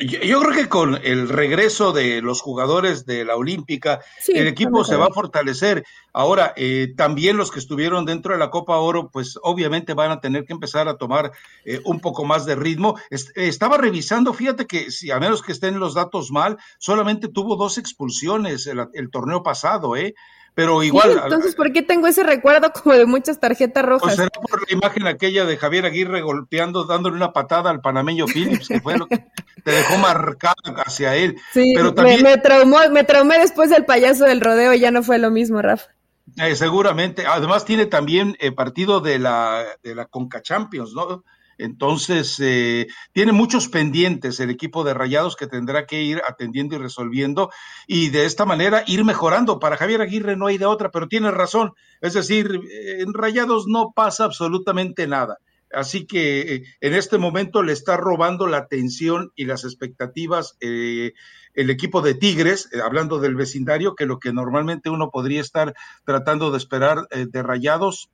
Yo, 0.00 0.40
creo 0.40 0.52
que 0.52 0.68
con 0.68 0.94
el 1.02 1.28
regreso 1.28 1.92
de 1.92 2.22
los 2.22 2.40
jugadores 2.40 3.04
de 3.04 3.24
la 3.24 3.34
Olímpica, 3.34 4.00
el 4.28 4.46
equipo 4.46 4.84
se 4.84 4.94
va 4.94 5.06
a 5.06 5.12
fortalecer. 5.12 5.84
Ahora, 6.12 6.52
eh, 6.56 6.94
también 6.96 7.36
los 7.36 7.50
que 7.50 7.58
estuvieron 7.58 8.04
dentro 8.04 8.32
de 8.32 8.38
la 8.38 8.50
Copa 8.50 8.76
Oro, 8.76 9.10
pues 9.10 9.36
obviamente 9.42 9.94
van 9.94 10.12
a 10.12 10.20
tener 10.20 10.44
que 10.44 10.52
empezar 10.52 10.86
a 10.86 10.98
tomar 10.98 11.32
eh, 11.64 11.80
un 11.84 11.98
poco 11.98 12.24
más 12.24 12.46
de 12.46 12.54
ritmo. 12.54 12.96
estaba 13.10 13.76
revisando, 13.76 14.32
fíjate 14.32 14.66
que 14.66 14.92
si 14.92 15.10
a 15.10 15.18
menos 15.18 15.42
que 15.42 15.50
estén 15.50 15.80
los 15.80 15.94
datos 15.94 16.30
mal, 16.30 16.58
solamente 16.78 17.26
tuvo 17.26 17.56
dos 17.56 17.76
expulsiones 17.76 18.68
el, 18.68 18.86
el 18.94 19.10
torneo 19.10 19.42
pasado, 19.42 19.96
¿eh? 19.96 20.14
Pero 20.58 20.82
igual. 20.82 21.20
entonces, 21.22 21.54
¿por 21.54 21.72
qué 21.72 21.82
tengo 21.82 22.08
ese 22.08 22.24
recuerdo 22.24 22.72
como 22.72 22.92
de 22.96 23.06
muchas 23.06 23.38
tarjetas 23.38 23.84
rojas? 23.84 24.02
Pues 24.02 24.16
será 24.16 24.28
por 24.28 24.68
la 24.68 24.76
imagen 24.76 25.06
aquella 25.06 25.44
de 25.44 25.56
Javier 25.56 25.86
Aguirre 25.86 26.20
golpeando, 26.20 26.82
dándole 26.82 27.14
una 27.14 27.32
patada 27.32 27.70
al 27.70 27.80
panameño 27.80 28.26
Phillips, 28.26 28.66
que 28.66 28.80
fue 28.80 28.98
lo 28.98 29.06
que 29.06 29.24
te 29.62 29.70
dejó 29.70 29.98
marcado 29.98 30.56
hacia 30.84 31.14
él. 31.14 31.36
Sí, 31.52 31.74
pero 31.76 31.94
también... 31.94 32.24
me, 32.24 32.38
traumó, 32.38 32.78
me 32.90 33.04
traumé 33.04 33.38
después 33.38 33.70
del 33.70 33.84
payaso 33.84 34.24
del 34.24 34.40
rodeo 34.40 34.74
y 34.74 34.80
ya 34.80 34.90
no 34.90 35.04
fue 35.04 35.18
lo 35.18 35.30
mismo, 35.30 35.62
Rafa. 35.62 35.90
Eh, 36.38 36.56
seguramente. 36.56 37.24
Además 37.24 37.64
tiene 37.64 37.86
también 37.86 38.36
eh, 38.40 38.50
partido 38.50 38.98
de 38.98 39.20
la, 39.20 39.64
de 39.84 39.94
la 39.94 40.06
Conca 40.06 40.42
Champions, 40.42 40.92
¿no? 40.92 41.22
Entonces, 41.58 42.38
eh, 42.40 42.86
tiene 43.12 43.32
muchos 43.32 43.68
pendientes 43.68 44.40
el 44.40 44.50
equipo 44.50 44.84
de 44.84 44.94
Rayados 44.94 45.36
que 45.36 45.46
tendrá 45.46 45.86
que 45.86 46.02
ir 46.02 46.22
atendiendo 46.26 46.76
y 46.76 46.78
resolviendo 46.78 47.50
y 47.86 48.08
de 48.08 48.24
esta 48.24 48.46
manera 48.46 48.84
ir 48.86 49.04
mejorando. 49.04 49.58
Para 49.58 49.76
Javier 49.76 50.00
Aguirre 50.00 50.36
no 50.36 50.46
hay 50.46 50.56
de 50.58 50.66
otra, 50.66 50.90
pero 50.90 51.08
tiene 51.08 51.30
razón. 51.30 51.72
Es 52.00 52.14
decir, 52.14 52.60
en 52.70 53.12
Rayados 53.12 53.66
no 53.66 53.92
pasa 53.94 54.24
absolutamente 54.24 55.06
nada. 55.06 55.38
Así 55.72 56.06
que 56.06 56.40
eh, 56.40 56.64
en 56.80 56.94
este 56.94 57.18
momento 57.18 57.62
le 57.62 57.72
está 57.72 57.96
robando 57.96 58.46
la 58.46 58.58
atención 58.58 59.32
y 59.34 59.44
las 59.44 59.64
expectativas 59.64 60.56
eh, 60.60 61.12
el 61.54 61.70
equipo 61.70 62.00
de 62.02 62.14
Tigres, 62.14 62.68
eh, 62.72 62.80
hablando 62.82 63.18
del 63.18 63.34
vecindario, 63.34 63.94
que 63.94 64.06
lo 64.06 64.18
que 64.18 64.32
normalmente 64.32 64.90
uno 64.90 65.10
podría 65.10 65.40
estar 65.40 65.74
tratando 66.04 66.50
de 66.50 66.58
esperar 66.58 67.08
de 67.08 67.42
Rayados, 67.42 68.10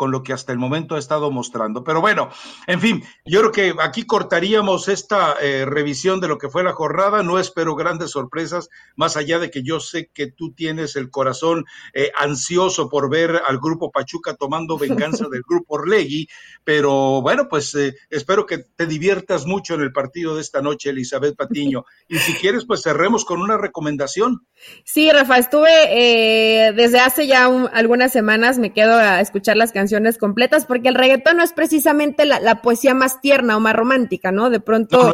con 0.00 0.12
lo 0.12 0.22
que 0.22 0.32
hasta 0.32 0.50
el 0.50 0.58
momento 0.58 0.94
ha 0.94 0.98
estado 0.98 1.30
mostrando. 1.30 1.84
Pero 1.84 2.00
bueno, 2.00 2.30
en 2.66 2.80
fin, 2.80 3.04
yo 3.26 3.40
creo 3.40 3.52
que 3.52 3.74
aquí 3.82 4.04
cortaríamos 4.04 4.88
esta 4.88 5.36
eh, 5.42 5.66
revisión 5.66 6.22
de 6.22 6.28
lo 6.28 6.38
que 6.38 6.48
fue 6.48 6.64
la 6.64 6.72
jornada. 6.72 7.22
No 7.22 7.38
espero 7.38 7.74
grandes 7.76 8.12
sorpresas, 8.12 8.70
más 8.96 9.18
allá 9.18 9.38
de 9.38 9.50
que 9.50 9.62
yo 9.62 9.78
sé 9.78 10.08
que 10.14 10.32
tú 10.32 10.54
tienes 10.54 10.96
el 10.96 11.10
corazón 11.10 11.66
eh, 11.92 12.12
ansioso 12.16 12.88
por 12.88 13.10
ver 13.10 13.42
al 13.46 13.58
grupo 13.58 13.90
Pachuca 13.90 14.36
tomando 14.36 14.78
venganza 14.78 15.26
del 15.30 15.42
grupo 15.46 15.74
Orlegui. 15.74 16.28
Pero 16.64 17.20
bueno, 17.20 17.46
pues 17.50 17.74
eh, 17.74 17.94
espero 18.08 18.46
que 18.46 18.56
te 18.56 18.86
diviertas 18.86 19.44
mucho 19.44 19.74
en 19.74 19.82
el 19.82 19.92
partido 19.92 20.34
de 20.34 20.40
esta 20.40 20.62
noche, 20.62 20.88
Elizabeth 20.88 21.36
Patiño. 21.36 21.84
Y 22.08 22.16
si 22.16 22.32
quieres, 22.32 22.64
pues 22.64 22.82
cerremos 22.82 23.26
con 23.26 23.42
una 23.42 23.58
recomendación. 23.58 24.46
Sí, 24.82 25.12
Rafa, 25.12 25.36
estuve 25.36 26.72
desde 26.74 27.00
hace 27.00 27.26
ya 27.26 27.44
algunas 27.72 28.12
semanas, 28.12 28.58
me 28.58 28.72
quedo 28.72 28.94
a 28.94 29.20
escuchar 29.20 29.58
las 29.58 29.72
canciones 29.72 29.89
canciones 29.90 30.18
completas, 30.18 30.66
porque 30.66 30.88
el 30.88 30.94
reggaetón 30.94 31.38
no 31.38 31.42
es 31.42 31.52
precisamente 31.52 32.24
la, 32.24 32.62
poesía 32.62 32.94
más 32.94 33.20
tierna 33.20 33.56
o 33.56 33.60
más 33.60 33.74
romántica, 33.74 34.30
¿no? 34.30 34.48
De 34.48 34.60
pronto... 34.60 35.12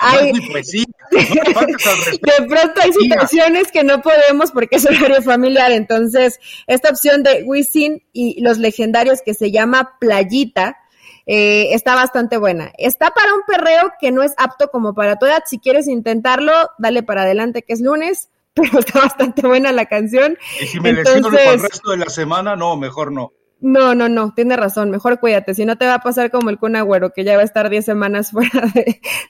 hay, 0.00 0.32
de 1.10 2.46
pronto 2.48 2.80
hay 2.80 2.92
situaciones 2.92 3.70
que 3.70 3.84
no 3.84 4.00
podemos 4.00 4.52
porque 4.52 4.76
es 4.76 4.86
horario 4.86 5.20
familiar, 5.22 5.70
entonces 5.72 6.38
esta 6.66 6.88
opción 6.88 7.22
de 7.22 7.42
Wisin 7.44 8.02
y 8.14 8.40
los 8.40 8.56
legendarios 8.56 9.20
que 9.22 9.34
se 9.34 9.50
llama 9.50 9.98
Playita, 10.00 10.78
eh, 11.26 11.74
está 11.74 11.94
bastante 11.94 12.38
buena. 12.38 12.72
Está 12.78 13.10
para 13.10 13.34
un 13.34 13.42
perreo 13.46 13.92
que 14.00 14.10
no 14.10 14.22
es 14.22 14.32
apto 14.38 14.70
como 14.70 14.94
para 14.94 15.16
tu 15.16 15.26
edad. 15.26 15.42
Si 15.46 15.58
quieres 15.58 15.86
intentarlo, 15.86 16.52
dale 16.78 17.02
para 17.02 17.22
adelante 17.22 17.62
que 17.62 17.74
es 17.74 17.80
lunes, 17.80 18.30
pero 18.54 18.78
está 18.78 19.00
bastante 19.00 19.46
buena 19.46 19.70
la 19.70 19.84
canción. 19.84 20.38
Y 20.60 20.66
si 20.66 20.80
me 20.80 20.90
Entonces, 20.90 21.22
lesiono 21.22 21.38
el 21.52 21.60
resto 21.60 21.90
de 21.90 21.98
la 21.98 22.08
semana, 22.08 22.56
no, 22.56 22.76
mejor 22.76 23.12
no. 23.12 23.32
No, 23.60 23.94
no, 23.94 24.08
no, 24.08 24.32
tiene 24.34 24.56
razón, 24.56 24.90
mejor 24.90 25.20
cuídate, 25.20 25.54
si 25.54 25.66
no 25.66 25.76
te 25.76 25.84
va 25.84 25.94
a 25.94 26.00
pasar 26.00 26.30
como 26.30 26.48
el 26.48 26.58
Kun 26.58 26.76
Agüero, 26.76 27.12
que 27.12 27.24
ya 27.24 27.36
va 27.36 27.42
a 27.42 27.44
estar 27.44 27.68
10 27.68 27.84
semanas 27.84 28.30
fuera 28.32 28.72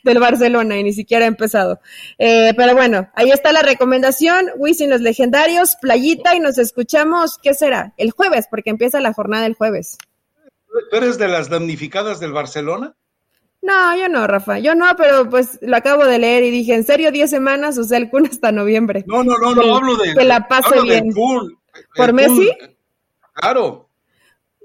del 0.05 0.19
Barcelona 0.21 0.79
y 0.79 0.85
ni 0.85 0.93
siquiera 0.93 1.25
ha 1.25 1.29
empezado. 1.29 1.81
Eh, 2.19 2.55
pero 2.57 2.75
bueno, 2.75 3.11
ahí 3.15 3.31
está 3.33 3.53
la 3.53 3.63
recomendación, 3.63 4.51
Wisin 4.57 4.89
los 4.89 5.01
legendarios, 5.01 5.77
playita 5.81 6.37
y 6.37 6.41
nos 6.41 6.59
escuchamos, 6.59 7.39
¿qué 7.43 7.55
será? 7.55 7.93
El 7.97 8.13
jueves, 8.13 8.47
porque 8.49 8.71
empieza 8.71 9.01
la 9.01 9.13
jornada 9.13 9.47
el 9.47 9.55
jueves. 9.55 9.99
¿Tú 10.91 10.97
eres 10.97 11.19
de 11.19 11.27
las 11.27 11.51
damnificadas 11.51 12.21
del 12.21 12.33
Barcelona? 12.33 12.95
No, 13.63 13.97
yo 13.97 14.09
no, 14.09 14.27
Rafa, 14.27 14.59
yo 14.59 14.75
no, 14.75 14.87
pero 14.97 15.29
pues 15.29 15.59
lo 15.61 15.77
acabo 15.77 16.07
de 16.07 16.19
leer 16.19 16.45
y 16.45 16.51
dije, 16.51 16.75
¿en 16.75 16.85
serio 16.85 17.11
10 17.11 17.29
semanas? 17.29 17.77
O 17.79 17.85
sea, 17.85 17.99
el 17.99 18.09
Kun 18.09 18.27
hasta 18.27 18.53
noviembre. 18.53 19.05
No, 19.07 19.23
no, 19.23 19.37
no, 19.37 19.55
no, 19.55 19.77
hablo 19.77 19.97
de... 19.97 20.15
Que 20.15 20.25
la 20.25 20.49
pase 20.49 20.81
bien. 20.83 21.13
¿Por 21.95 22.13
Messi? 22.13 22.51
claro. 23.35 23.90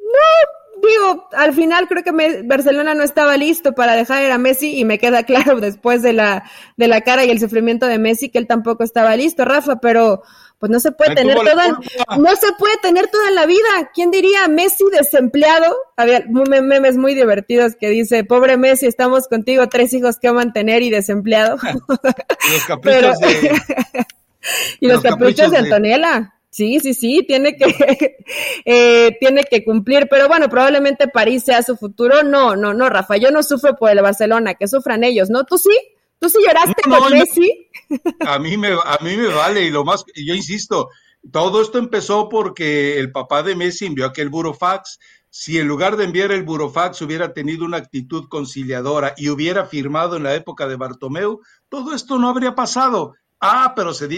No, 0.05 0.87
digo, 0.87 1.27
al 1.33 1.53
final 1.53 1.87
creo 1.87 2.03
que 2.03 2.43
Barcelona 2.43 2.93
no 2.93 3.03
estaba 3.03 3.37
listo 3.37 3.73
para 3.73 3.95
dejar 3.95 4.23
ir 4.23 4.31
a 4.31 4.37
Messi 4.37 4.77
y 4.77 4.85
me 4.85 4.99
queda 4.99 5.23
claro 5.25 5.59
después 5.59 6.01
de 6.01 6.13
la, 6.13 6.49
de 6.77 6.87
la 6.87 7.01
cara 7.01 7.25
y 7.25 7.31
el 7.31 7.39
sufrimiento 7.39 7.87
de 7.87 7.99
Messi 7.99 8.29
que 8.29 8.37
él 8.37 8.47
tampoco 8.47 8.83
estaba 8.83 9.15
listo, 9.15 9.45
Rafa, 9.45 9.77
pero 9.77 10.23
pues 10.59 10.71
no 10.71 10.79
se 10.79 10.91
puede 10.91 11.15
tener 11.15 11.37
toda, 11.37 11.79
no 12.17 12.35
se 12.35 12.51
puede 12.57 12.77
tener 12.81 13.07
toda 13.07 13.29
la 13.31 13.45
vida. 13.45 13.91
¿Quién 13.93 14.09
diría 14.09 14.47
Messi 14.47 14.85
desempleado? 14.91 15.75
Había 15.97 16.23
memes 16.27 16.97
muy 16.97 17.13
divertidos 17.13 17.75
que 17.75 17.89
dice, 17.89 18.23
pobre 18.23 18.57
Messi, 18.57 18.85
estamos 18.85 19.27
contigo, 19.27 19.67
tres 19.67 19.93
hijos 19.93 20.17
que 20.17 20.31
mantener 20.31 20.81
y 20.81 20.89
desempleado. 20.89 21.57
y 22.47 22.51
los 22.53 22.63
caprichos 22.65 23.19
de... 23.19 23.61
y 24.79 24.87
los, 24.87 25.01
caprichos, 25.01 25.51
de 25.51 25.57
Antonella. 25.57 26.34
Sí, 26.55 26.79
sí, 26.79 26.93
sí, 26.93 27.25
tiene 27.27 27.57
que, 27.57 27.65
eh, 28.65 29.17
tiene 29.19 29.43
que 29.43 29.65
cumplir, 29.65 30.07
pero 30.09 30.29
bueno, 30.29 30.47
probablemente 30.47 31.09
París 31.09 31.43
sea 31.43 31.61
su 31.61 31.75
futuro. 31.75 32.23
No, 32.23 32.55
no, 32.55 32.73
no, 32.73 32.87
Rafa, 32.87 33.17
yo 33.17 33.29
no 33.29 33.43
sufro 33.43 33.75
por 33.75 33.89
el 33.89 34.01
Barcelona, 34.01 34.53
que 34.53 34.69
sufran 34.69 35.03
ellos, 35.03 35.29
¿no? 35.29 35.43
¿Tú 35.43 35.57
sí? 35.57 35.77
¿Tú 36.17 36.29
sí 36.29 36.37
lloraste 36.47 36.81
con 36.83 37.11
Messi? 37.11 37.67
a 38.25 38.39
mí 38.39 38.55
me, 38.55 38.69
a 38.69 38.97
mí 39.01 39.17
me 39.17 39.27
vale, 39.27 39.63
y 39.63 39.69
lo 39.69 39.83
más, 39.83 40.05
yo 40.15 40.33
insisto, 40.33 40.87
todo 41.29 41.61
esto 41.61 41.77
empezó 41.77 42.29
porque 42.29 42.99
el 42.99 43.11
papá 43.11 43.43
de 43.43 43.57
Messi 43.57 43.87
envió 43.87 44.05
aquel 44.05 44.29
burofax. 44.29 44.97
Si 45.29 45.57
en 45.57 45.67
lugar 45.67 45.97
de 45.97 46.05
enviar 46.05 46.31
el 46.31 46.43
burofax 46.43 47.01
hubiera 47.01 47.33
tenido 47.33 47.65
una 47.65 47.75
actitud 47.75 48.29
conciliadora 48.29 49.13
y 49.17 49.27
hubiera 49.27 49.65
firmado 49.65 50.15
en 50.15 50.23
la 50.23 50.35
época 50.35 50.69
de 50.69 50.77
Bartomeu, 50.77 51.41
todo 51.67 51.93
esto 51.93 52.17
no 52.17 52.29
habría 52.29 52.55
pasado. 52.55 53.15
Ah, 53.47 53.73
pero 53.75 53.93
se, 53.93 54.09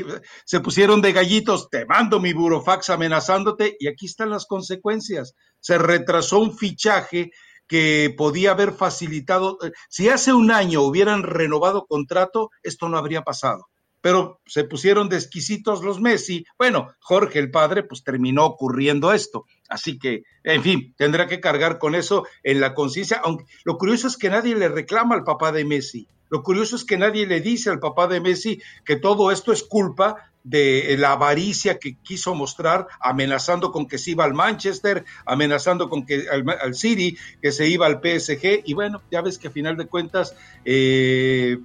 se 0.45 0.59
pusieron 0.61 1.01
de 1.01 1.11
gallitos, 1.11 1.69
te 1.69 1.85
mando 1.85 2.21
mi 2.21 2.31
burofax 2.31 2.89
amenazándote 2.89 3.75
y 3.77 3.87
aquí 3.87 4.05
están 4.05 4.29
las 4.29 4.45
consecuencias. 4.45 5.35
Se 5.59 5.77
retrasó 5.77 6.39
un 6.39 6.57
fichaje 6.57 7.31
que 7.67 8.13
podía 8.17 8.51
haber 8.51 8.71
facilitado, 8.71 9.57
eh, 9.61 9.71
si 9.89 10.07
hace 10.07 10.31
un 10.31 10.51
año 10.51 10.81
hubieran 10.81 11.23
renovado 11.23 11.85
contrato, 11.85 12.51
esto 12.63 12.87
no 12.87 12.97
habría 12.97 13.23
pasado. 13.23 13.67
Pero 13.99 14.39
se 14.45 14.63
pusieron 14.63 15.09
de 15.09 15.17
exquisitos 15.17 15.83
los 15.83 15.99
Messi. 15.99 16.45
Bueno, 16.57 16.87
Jorge, 17.01 17.39
el 17.39 17.51
padre, 17.51 17.83
pues 17.83 18.03
terminó 18.03 18.45
ocurriendo 18.45 19.11
esto. 19.11 19.43
Así 19.67 19.99
que, 19.99 20.21
en 20.43 20.63
fin, 20.63 20.93
tendrá 20.95 21.27
que 21.27 21.41
cargar 21.41 21.79
con 21.79 21.95
eso 21.95 22.25
en 22.43 22.61
la 22.61 22.73
conciencia. 22.73 23.19
Aunque 23.23 23.43
lo 23.65 23.77
curioso 23.77 24.07
es 24.07 24.15
que 24.15 24.29
nadie 24.29 24.55
le 24.55 24.69
reclama 24.69 25.15
al 25.15 25.25
papá 25.25 25.51
de 25.51 25.65
Messi. 25.65 26.07
Lo 26.29 26.43
curioso 26.43 26.75
es 26.75 26.83
que 26.83 26.97
nadie 26.97 27.25
le 27.25 27.41
dice 27.41 27.69
al 27.69 27.79
papá 27.79 28.07
de 28.07 28.21
Messi 28.21 28.61
que 28.85 28.95
todo 28.95 29.31
esto 29.31 29.51
es 29.51 29.63
culpa 29.63 30.31
de 30.43 30.95
la 30.97 31.11
avaricia 31.11 31.77
que 31.77 31.97
quiso 31.97 32.33
mostrar, 32.33 32.87
amenazando 33.01 33.71
con 33.71 33.85
que 33.85 33.97
se 33.97 34.11
iba 34.11 34.23
al 34.23 34.33
Manchester, 34.33 35.03
amenazando 35.25 35.89
con 35.89 36.05
que 36.05 36.25
al, 36.31 36.73
City, 36.73 37.17
que 37.41 37.51
se 37.51 37.67
iba 37.67 37.85
al 37.85 37.99
PSG, 38.01 38.63
y 38.63 38.73
bueno, 38.73 39.01
ya 39.11 39.21
ves 39.21 39.37
que 39.37 39.49
a 39.49 39.51
final 39.51 39.75
de 39.75 39.87
cuentas 39.87 40.35
eh, 40.63 41.57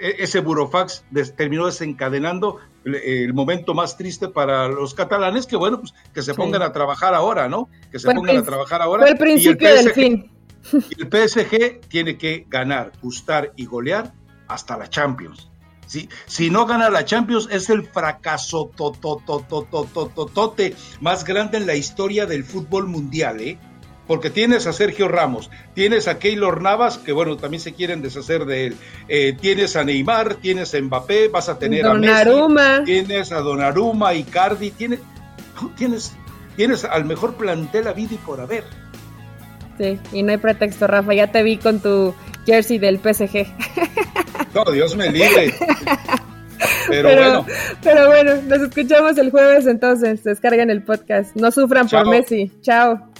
e-, 0.00 0.16
ese 0.18 0.40
burofax 0.40 1.04
terminó 1.36 1.66
desencadenando 1.66 2.60
el, 2.84 3.34
momento 3.34 3.74
más 3.74 3.98
triste 3.98 4.28
para 4.28 4.68
los 4.68 4.94
catalanes, 4.94 5.46
que 5.46 5.56
bueno, 5.56 5.80
pues 5.80 5.92
que 6.14 6.22
se 6.22 6.34
pongan 6.34 6.62
a 6.62 6.72
trabajar 6.72 7.14
ahora, 7.14 7.48
¿no? 7.48 7.68
Que 7.90 7.98
se 7.98 8.10
pongan 8.10 8.38
a 8.38 8.42
trabajar 8.42 8.80
ahora. 8.80 9.02
Fue 9.02 9.10
el 9.10 9.18
principio 9.18 9.74
del 9.74 9.90
fin. 9.92 10.30
Y 10.72 11.02
el 11.02 11.08
PSG 11.08 11.80
tiene 11.88 12.18
que 12.18 12.46
ganar, 12.48 12.92
gustar 13.02 13.52
y 13.56 13.66
golear 13.66 14.12
hasta 14.48 14.76
la 14.76 14.88
Champions. 14.88 15.50
Si, 15.86 16.08
si 16.26 16.50
no 16.50 16.66
gana 16.66 16.90
la 16.90 17.04
Champions, 17.04 17.48
es 17.50 17.70
el 17.70 17.84
fracaso 17.84 18.72
totototototote 18.76 20.74
más 21.00 21.24
grande 21.24 21.58
en 21.58 21.66
la 21.66 21.76
historia 21.76 22.26
del 22.26 22.42
fútbol 22.44 22.88
mundial, 22.88 23.40
¿eh? 23.40 23.58
Porque 24.06 24.30
tienes 24.30 24.66
a 24.66 24.72
Sergio 24.72 25.08
Ramos, 25.08 25.50
tienes 25.74 26.06
a 26.06 26.18
Keylor 26.18 26.62
Navas, 26.62 26.98
que 26.98 27.12
bueno, 27.12 27.36
también 27.36 27.60
se 27.60 27.74
quieren 27.74 28.02
deshacer 28.02 28.44
de 28.44 28.66
él. 28.68 28.76
Eh, 29.08 29.36
tienes 29.40 29.74
a 29.74 29.82
Neymar, 29.82 30.36
tienes 30.36 30.74
a 30.74 30.80
Mbappé, 30.80 31.28
vas 31.28 31.48
a 31.48 31.58
tener 31.58 31.86
a 31.86 31.94
Messi, 31.94 32.84
tienes 32.84 33.32
a 33.32 33.40
Donnarumma, 33.40 34.14
Icardi, 34.14 34.70
tienes, 34.70 35.00
tienes, 35.76 36.12
tienes 36.56 36.84
al 36.84 37.04
mejor 37.04 37.34
plantel 37.34 37.88
a 37.88 37.92
vida 37.92 38.14
y 38.14 38.18
por 38.18 38.40
haber. 38.40 38.64
Sí, 39.78 39.98
y 40.12 40.22
no 40.22 40.32
hay 40.32 40.38
pretexto, 40.38 40.86
Rafa, 40.86 41.12
ya 41.14 41.30
te 41.30 41.42
vi 41.42 41.56
con 41.58 41.80
tu 41.80 42.14
jersey 42.46 42.78
del 42.78 42.98
PSG. 42.98 43.46
No, 44.54 44.64
Dios 44.72 44.96
me 44.96 45.10
libre. 45.10 45.52
Pero, 46.88 47.14
bueno. 47.14 47.46
Pero 47.82 48.06
bueno, 48.06 48.36
nos 48.46 48.60
escuchamos 48.60 49.18
el 49.18 49.30
jueves 49.30 49.66
entonces. 49.66 50.24
Descarguen 50.24 50.70
el 50.70 50.82
podcast. 50.82 51.36
No 51.36 51.50
sufran 51.50 51.86
por 51.88 52.08
Messi. 52.08 52.50
Chao. 52.62 53.12